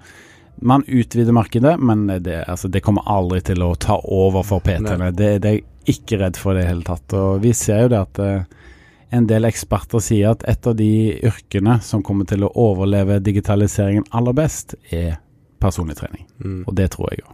[0.56, 5.12] man utvider markedet, men det, altså, det kommer aldri til å ta over for PT-ene.
[5.14, 7.14] Det, det er jeg ikke redd for i det hele tatt.
[7.14, 8.62] Og vi ser jo det at eh,
[9.10, 10.90] en del eksperter sier at et av de
[11.24, 15.18] yrkene som kommer til å overleve digitaliseringen aller best, er
[15.62, 16.26] personlig trening.
[16.42, 16.62] Mm.
[16.66, 17.32] Og det tror jeg jo.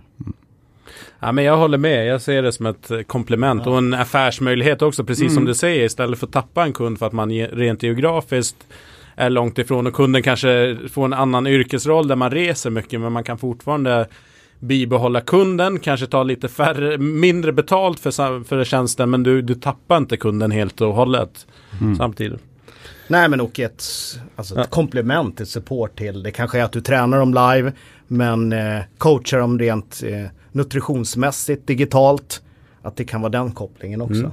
[1.22, 2.06] Ja, men jeg håller med.
[2.06, 5.84] Jeg ser det som et kompliment, komplement og en affärsmöjlighet også, Precis som du sier.
[5.84, 8.56] istället for å tappe en kund for at man rent geografisk
[9.16, 13.12] er langt ifrån og kunden kanskje får en annen yrkesroll der man reser mye, men
[13.12, 14.06] man kan fortfarande
[14.62, 19.54] bibehålla kunden, kanskje ta litt färre, mindre betalt for, for för tjänsten men du, du
[19.54, 21.46] tappar inte kunden helt og hållet
[21.98, 22.40] samtidigt.
[23.08, 23.84] Nej men och ett,
[24.36, 24.64] alltså ett Ja.
[24.70, 26.22] komplement, ett support till.
[26.22, 27.72] Det kanske är att du tränar dem live
[28.06, 32.42] men eh, coachar dem rent eh, nutritionsmässigt, digitalt.
[32.82, 34.14] Att det kan vara den kopplingen också.
[34.20, 34.30] Mm.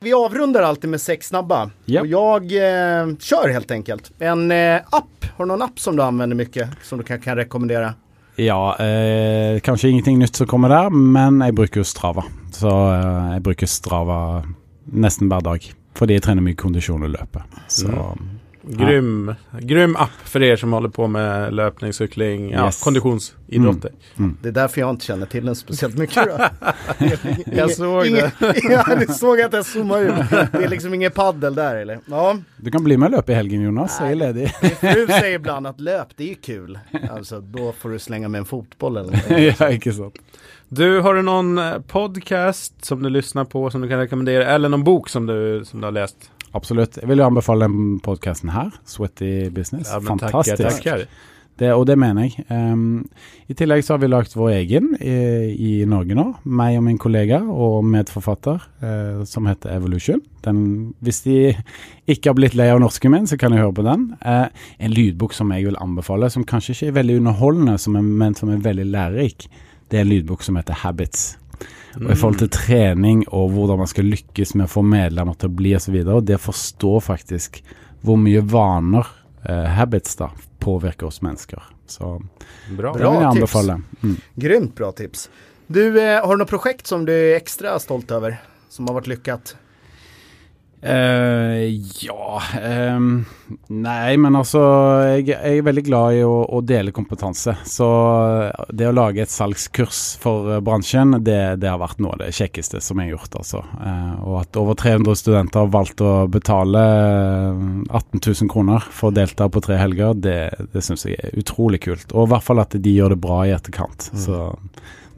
[0.00, 1.70] Vi avrundar alltid med sex snabba.
[1.86, 2.00] Yep.
[2.00, 4.10] Och jag eh, kör helt enkelt.
[4.18, 7.36] En eh, app, har du någon app som du använder mycket som du kan, kan
[7.36, 7.94] rekommendera?
[8.38, 12.22] Ja, eh, kanskje ingenting nytt som kommer der, men jeg bruker jo Strava.
[12.54, 14.18] Så eh, jeg bruker Strava
[14.94, 15.66] nesten hver dag.
[15.98, 17.48] Fordi jeg trener mye kondisjon og løper.
[17.66, 17.90] Så
[18.70, 22.82] Grym, grym app för er som håller på med löpning, cykling, ja, Yes.
[22.82, 23.90] konditionsidrotter.
[24.42, 26.16] Det är därför jag inte känner till den speciellt mycket.
[26.98, 27.18] Jeg
[27.56, 28.32] Jag såg det.
[28.70, 30.30] ja, du såg att jag zoomade ut.
[30.52, 32.00] Det är liksom ingen paddel där eller?
[32.06, 33.98] Ja, du kan bli med og løpe i helgen, Jonas.
[34.00, 34.50] Jeg er ledig.
[34.62, 36.78] min fru säger ibland att löp, det är ju kul.
[37.10, 39.56] Alltså då får du slänga med en fotboll eller något.
[39.60, 40.14] ja, ikke sant.
[40.68, 44.44] Du, har du någon eh, podcast som du lyssnar på som du kan rekommendera?
[44.44, 46.30] Eller någon bok som du, som du har läst?
[46.58, 47.00] Absolutt.
[47.00, 49.90] Jeg vil jo anbefale den podkasten her, Sweaty Business.
[49.92, 50.62] Ja, Fantastisk.
[50.62, 51.34] Takk, takk.
[51.58, 52.44] Det, og det mener jeg.
[52.54, 53.08] Um,
[53.50, 55.14] I tillegg så har vi lagd vår egen i,
[55.58, 56.26] i Norge nå.
[56.46, 60.22] Meg og min kollega og medforfatter uh, som heter Evolution.
[60.46, 60.60] Den,
[61.02, 61.38] hvis de
[62.06, 64.06] ikke har blitt lei av norsken min, så kan de høre på den.
[64.22, 64.46] Uh,
[64.78, 68.38] en lydbok som jeg vil anbefale, som kanskje ikke er veldig underholdende, som er, men
[68.38, 69.50] som er veldig lærerik.
[69.90, 71.32] Det er en lydbok som heter Habits.
[71.98, 75.50] Og I forhold til trening og hvordan man skal lykkes med å få medlemmer til
[75.50, 75.96] å bli osv.
[76.04, 77.60] Og, og det forstår faktisk
[78.06, 79.08] hvor mye vaner,
[79.48, 80.30] eh, habits, da,
[80.62, 81.62] påvirker oss mennesker.
[81.88, 82.20] Så
[82.76, 82.92] Bra.
[82.92, 83.30] det vil jeg tips.
[83.32, 83.80] anbefale.
[84.02, 84.16] Mm.
[84.34, 85.28] Grymt bra tips.
[85.66, 88.38] Du, eh, har du noe projekt som du er ekstra stolt over,
[88.68, 89.54] Som har vært lyckat?
[90.80, 91.74] Eh,
[92.04, 92.42] ja
[92.94, 93.24] um,
[93.66, 94.60] Nei, men altså
[95.10, 97.56] jeg, jeg er veldig glad i å, å dele kompetanse.
[97.66, 97.88] Så
[98.70, 102.30] det å lage et salgskurs for eh, bransjen, det, det har vært noe av det
[102.36, 103.64] kjekkeste som jeg har gjort, altså.
[103.80, 109.10] Uh, og at over 300 studenter har valgt å betale eh, 18 000 kroner for
[109.10, 110.38] å delta på tre helger, det,
[110.74, 112.12] det syns jeg er utrolig kult.
[112.14, 114.12] Og i hvert fall at de gjør det bra i etterkant.
[114.14, 114.52] Så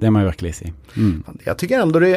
[0.00, 0.70] det må jeg virkelig si.
[0.96, 1.18] Mm.
[1.44, 2.14] Jeg tycker ändå det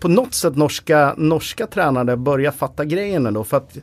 [0.00, 3.44] på något sätt norska, norska tränare börjar fatta grejerna då.
[3.44, 3.78] För att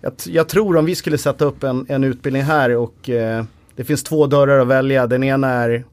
[0.00, 3.44] jag, jag tror om vi skulle sätta upp en, en utbildning här och eh,
[3.76, 5.06] det finns två dörrar att välja.
[5.06, 5.84] Den ena är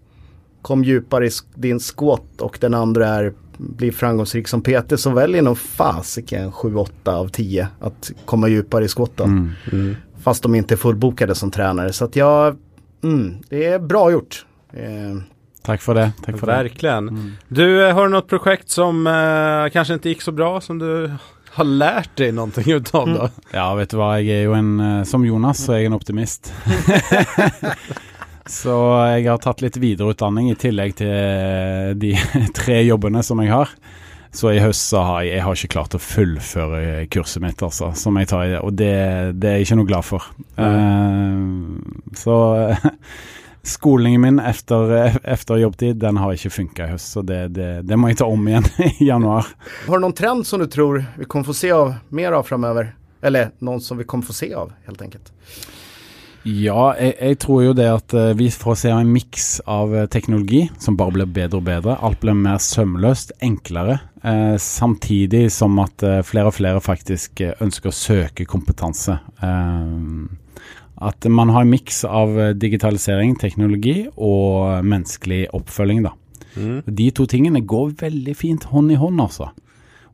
[0.62, 5.42] kom djupare i din skott och den andra är bli framgångsrik som PT så väljer
[5.42, 9.28] nog fasiken 7-8 av 10 att komma djupare i skotten.
[10.22, 11.94] Fast de inte är fullbokade som tränare.
[11.94, 12.58] Så att jag,
[13.04, 14.46] mm, det är bra gjort.
[14.74, 15.16] Eh,
[15.66, 16.12] Takk for det.
[16.26, 16.54] Takk for det.
[16.54, 17.36] Verkligen.
[17.48, 21.12] Du, eh, har du något projekt som eh, kanske inte gick så bra som du
[21.52, 23.30] har lärt dig någonting utav då?
[23.52, 25.98] Ja, vet du hva, jeg er jo en eh, Som Jonas, så er jeg en
[25.98, 26.54] optimist.
[28.60, 28.76] så
[29.16, 32.14] jeg har tatt litt videreutdanning i tillegg til eh, de
[32.60, 33.74] tre jobbene som jeg har.
[34.32, 37.90] Så i høst så har jeg, jeg har ikke klart å fullføre kurset mitt, altså,
[37.98, 38.62] som jeg tar i det.
[38.62, 38.94] Og det,
[39.42, 40.30] det er jeg ikke noe glad for.
[40.54, 42.38] Eh, så
[43.64, 44.94] skolingen min efter,
[45.24, 47.12] efter jobbtid, den har ikke funka i høst.
[47.14, 48.68] Så det, det, det må jeg ta om igjen
[49.00, 49.50] i januar.
[49.88, 52.94] Har du noen trend som du tror vi kommer få se av mer av framover?
[53.22, 55.34] Eller noen som vi kommer få se av helt enkelt?
[56.48, 60.08] Ja, jeg, jeg tror jo det at eh, vi får se en miks av eh,
[60.12, 61.98] teknologi som bare blir bedre og bedre.
[62.00, 64.00] Alt blir mer sømløst, enklere.
[64.24, 69.18] Eh, samtidig som at eh, flere og flere faktisk eh, ønsker å søke kompetanse.
[69.44, 69.84] Eh,
[71.00, 76.16] at man har en miks av eh, digitalisering, teknologi og menneskelig oppfølging, da.
[76.60, 79.52] De to tingene går veldig fint hånd i hånd, altså.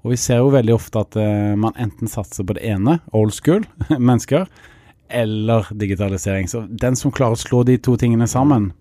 [0.06, 3.34] Og vi ser jo veldig ofte at uh, man enten satser på det ene, old
[3.34, 3.66] school,
[3.98, 4.46] mennesker,
[5.10, 6.50] eller digitalisering.
[6.52, 8.72] Så den som klarer å slå de to tingene sammen,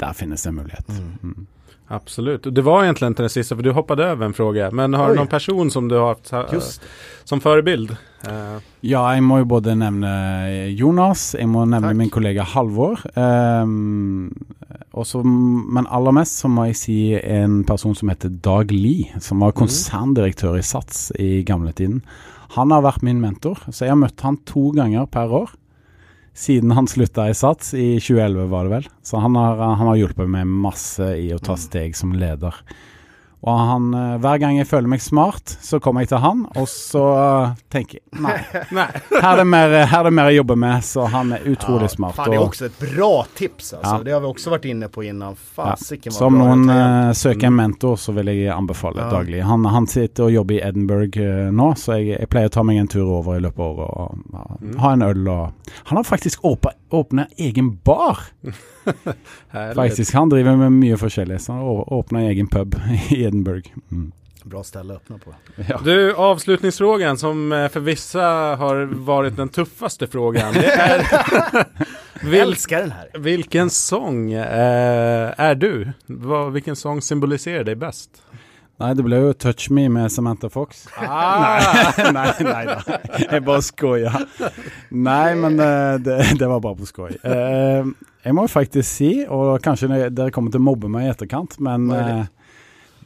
[0.00, 0.90] der finnes det en mulighet.
[1.22, 1.46] Mm.
[1.92, 2.54] Absolut.
[2.54, 4.70] Det var egentligen inte den sista, för du hoppade över en fråga.
[4.70, 5.10] Men har Oi.
[5.10, 6.60] du någon person som du har haft uh,
[7.24, 7.90] som förebild?
[7.90, 8.62] Uh.
[8.80, 10.12] Ja, jeg må jo både nevne
[10.70, 11.98] Jonas, jeg må nevne Takk.
[11.98, 13.02] min kollega Halvor.
[13.18, 14.30] Um,
[14.94, 19.42] også, men aller mest så må jeg si en person som heter Dag Lie, som
[19.42, 22.04] var konserndirektør i Sats i gamletiden.
[22.54, 25.50] Han har vært min mentor, så jeg har møtt han to ganger per år.
[26.36, 28.88] Siden han slutta i Sats, i 2011 var det vel.
[29.02, 32.54] Så han har, han har hjulpet meg masse i å ta steg som leder.
[33.40, 36.66] Og han, eh, hver gang jeg føler meg smart, så kommer jeg til han, og
[36.68, 38.34] så eh, tenker jeg nei,
[38.76, 39.00] nej.
[39.14, 41.88] her er, det mer, her er det mer jeg jobber med, så han er utrolig
[41.88, 42.18] smart.
[42.18, 43.94] Faen, det er også et bra tips altså.
[43.94, 44.02] Ja.
[44.04, 45.38] Det har vi også vært inne på innan.
[45.38, 45.46] ja.
[45.56, 49.08] Fasiken Så om bra noen uh, eh, søker en mentor, så vil jeg anbefale Ja.
[49.14, 49.40] daglig.
[49.48, 52.66] Han, han sitter og jobber i Edinburgh uh, nå, så jeg, jeg pleier å ta
[52.66, 55.96] meg en tur over i løpet av året og ja, ha en øl og Han
[55.96, 58.20] har faktisk åpna, åpnet egen bar!
[59.74, 62.74] Faktisk, Han driver med mye forskjellig, så han åpna egen pub
[63.10, 63.70] i Edinburgh.
[63.92, 64.12] Mm.
[64.44, 65.34] Bra ställe att öppna på.
[65.68, 65.80] Ja.
[65.84, 68.22] Du, avslutningsfrågan som eh, för vissa
[68.56, 70.52] har varit den tuffaste frågan.
[70.54, 71.04] Det är
[72.30, 73.18] Vil, älskar den här.
[73.18, 75.92] vilken sång eh, är du?
[76.06, 78.10] Vad, vilken sång symboliserar dig bäst?
[78.80, 80.86] Nei, det ble jo 'Touch Me' med Samantha Fox.
[80.96, 81.60] Ah,
[82.16, 82.78] nei, nei da.
[83.30, 84.12] Jeg bare skoja.
[84.88, 87.12] Nei, men eh, det, det var bare på skoj.
[87.22, 87.84] Eh,
[88.24, 91.58] jeg må faktisk si, og kanskje det dere kommer til å mobbe meg i etterkant,
[91.60, 91.90] men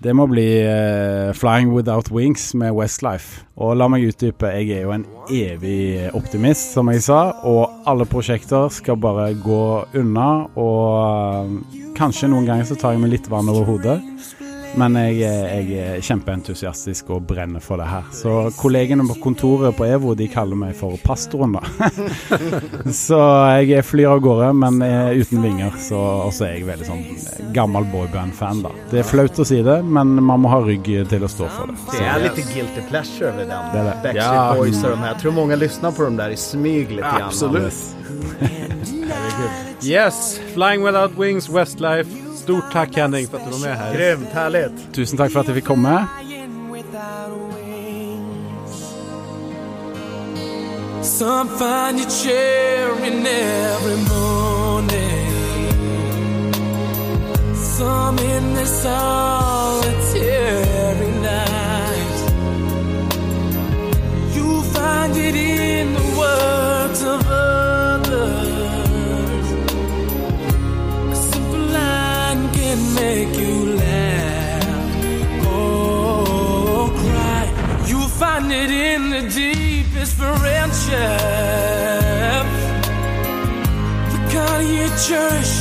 [0.05, 0.15] det?
[0.17, 3.43] må bli uh, 'Flying Without Wings' med Westlife.
[3.57, 8.07] Og la meg utdype, jeg er jo en evig optimist, som jeg sa, og alle
[8.07, 9.65] prosjekter skal bare gå
[10.01, 13.99] unna, og uh, kanskje noen ganger så tar jeg meg litt vann over hodet.
[14.81, 18.09] Men jeg, jeg er kjempeentusiastisk og brenner for det her.
[18.14, 21.62] Så kollegene på kontoret på EVO de kaller meg for pastoren, da.
[23.05, 23.20] så
[23.62, 24.81] jeg flyr av gårde, men
[25.14, 25.77] uten vinger.
[25.79, 27.05] Så også er jeg veldig sånn
[27.55, 28.75] gammel boyband-fan, da.
[28.91, 31.70] Det er flaut å si det, men man må ha rygg til å stå for
[31.70, 31.79] det.
[31.95, 33.70] Det er litt guilty pleasure över den.
[33.75, 33.97] Det det.
[34.09, 34.55] Backstreet Ja.
[34.59, 35.12] Boys og de her.
[35.12, 37.07] Jeg tror mange lysner på dem der i smyg litt.
[37.14, 37.83] Absolutt.
[39.85, 42.09] Yes, Flying Without Wings, Westlife.
[42.45, 43.93] Stort takk, Henning for at du var med her.
[43.97, 44.65] Grymt, Herlig.
[44.93, 46.09] Tusen takk for at jeg fikk komme.
[51.03, 55.25] Some find you cheering every morning.
[57.77, 60.13] Some in their solitary
[61.33, 62.17] night.
[64.37, 68.44] You find it in the words of others.
[72.75, 74.66] Can make you laugh
[75.47, 77.45] or cry.
[77.87, 80.91] You'll find it in the deepest friendship.
[84.11, 85.55] The kind you cherish.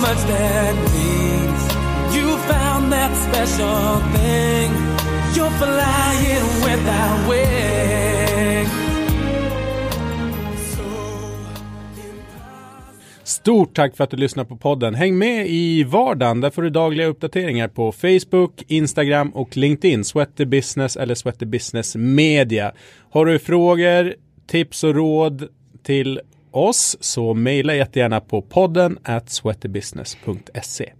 [0.00, 1.62] much that means.
[2.16, 4.70] You found that special thing.
[5.36, 8.19] You're flying without wings.
[13.40, 14.94] Stort tack för att du lyssnar på podden.
[14.94, 16.40] Häng med i vardagen.
[16.40, 20.04] Där får du dagliga uppdateringar på Facebook, Instagram och LinkedIn.
[20.04, 22.72] Sweaty Business eller Sweaty Business Media.
[23.10, 24.14] Har du frågor,
[24.46, 25.48] tips och råd
[25.82, 26.20] till
[26.50, 30.92] oss så mejla jättegärna på podden at sweatybusiness.se.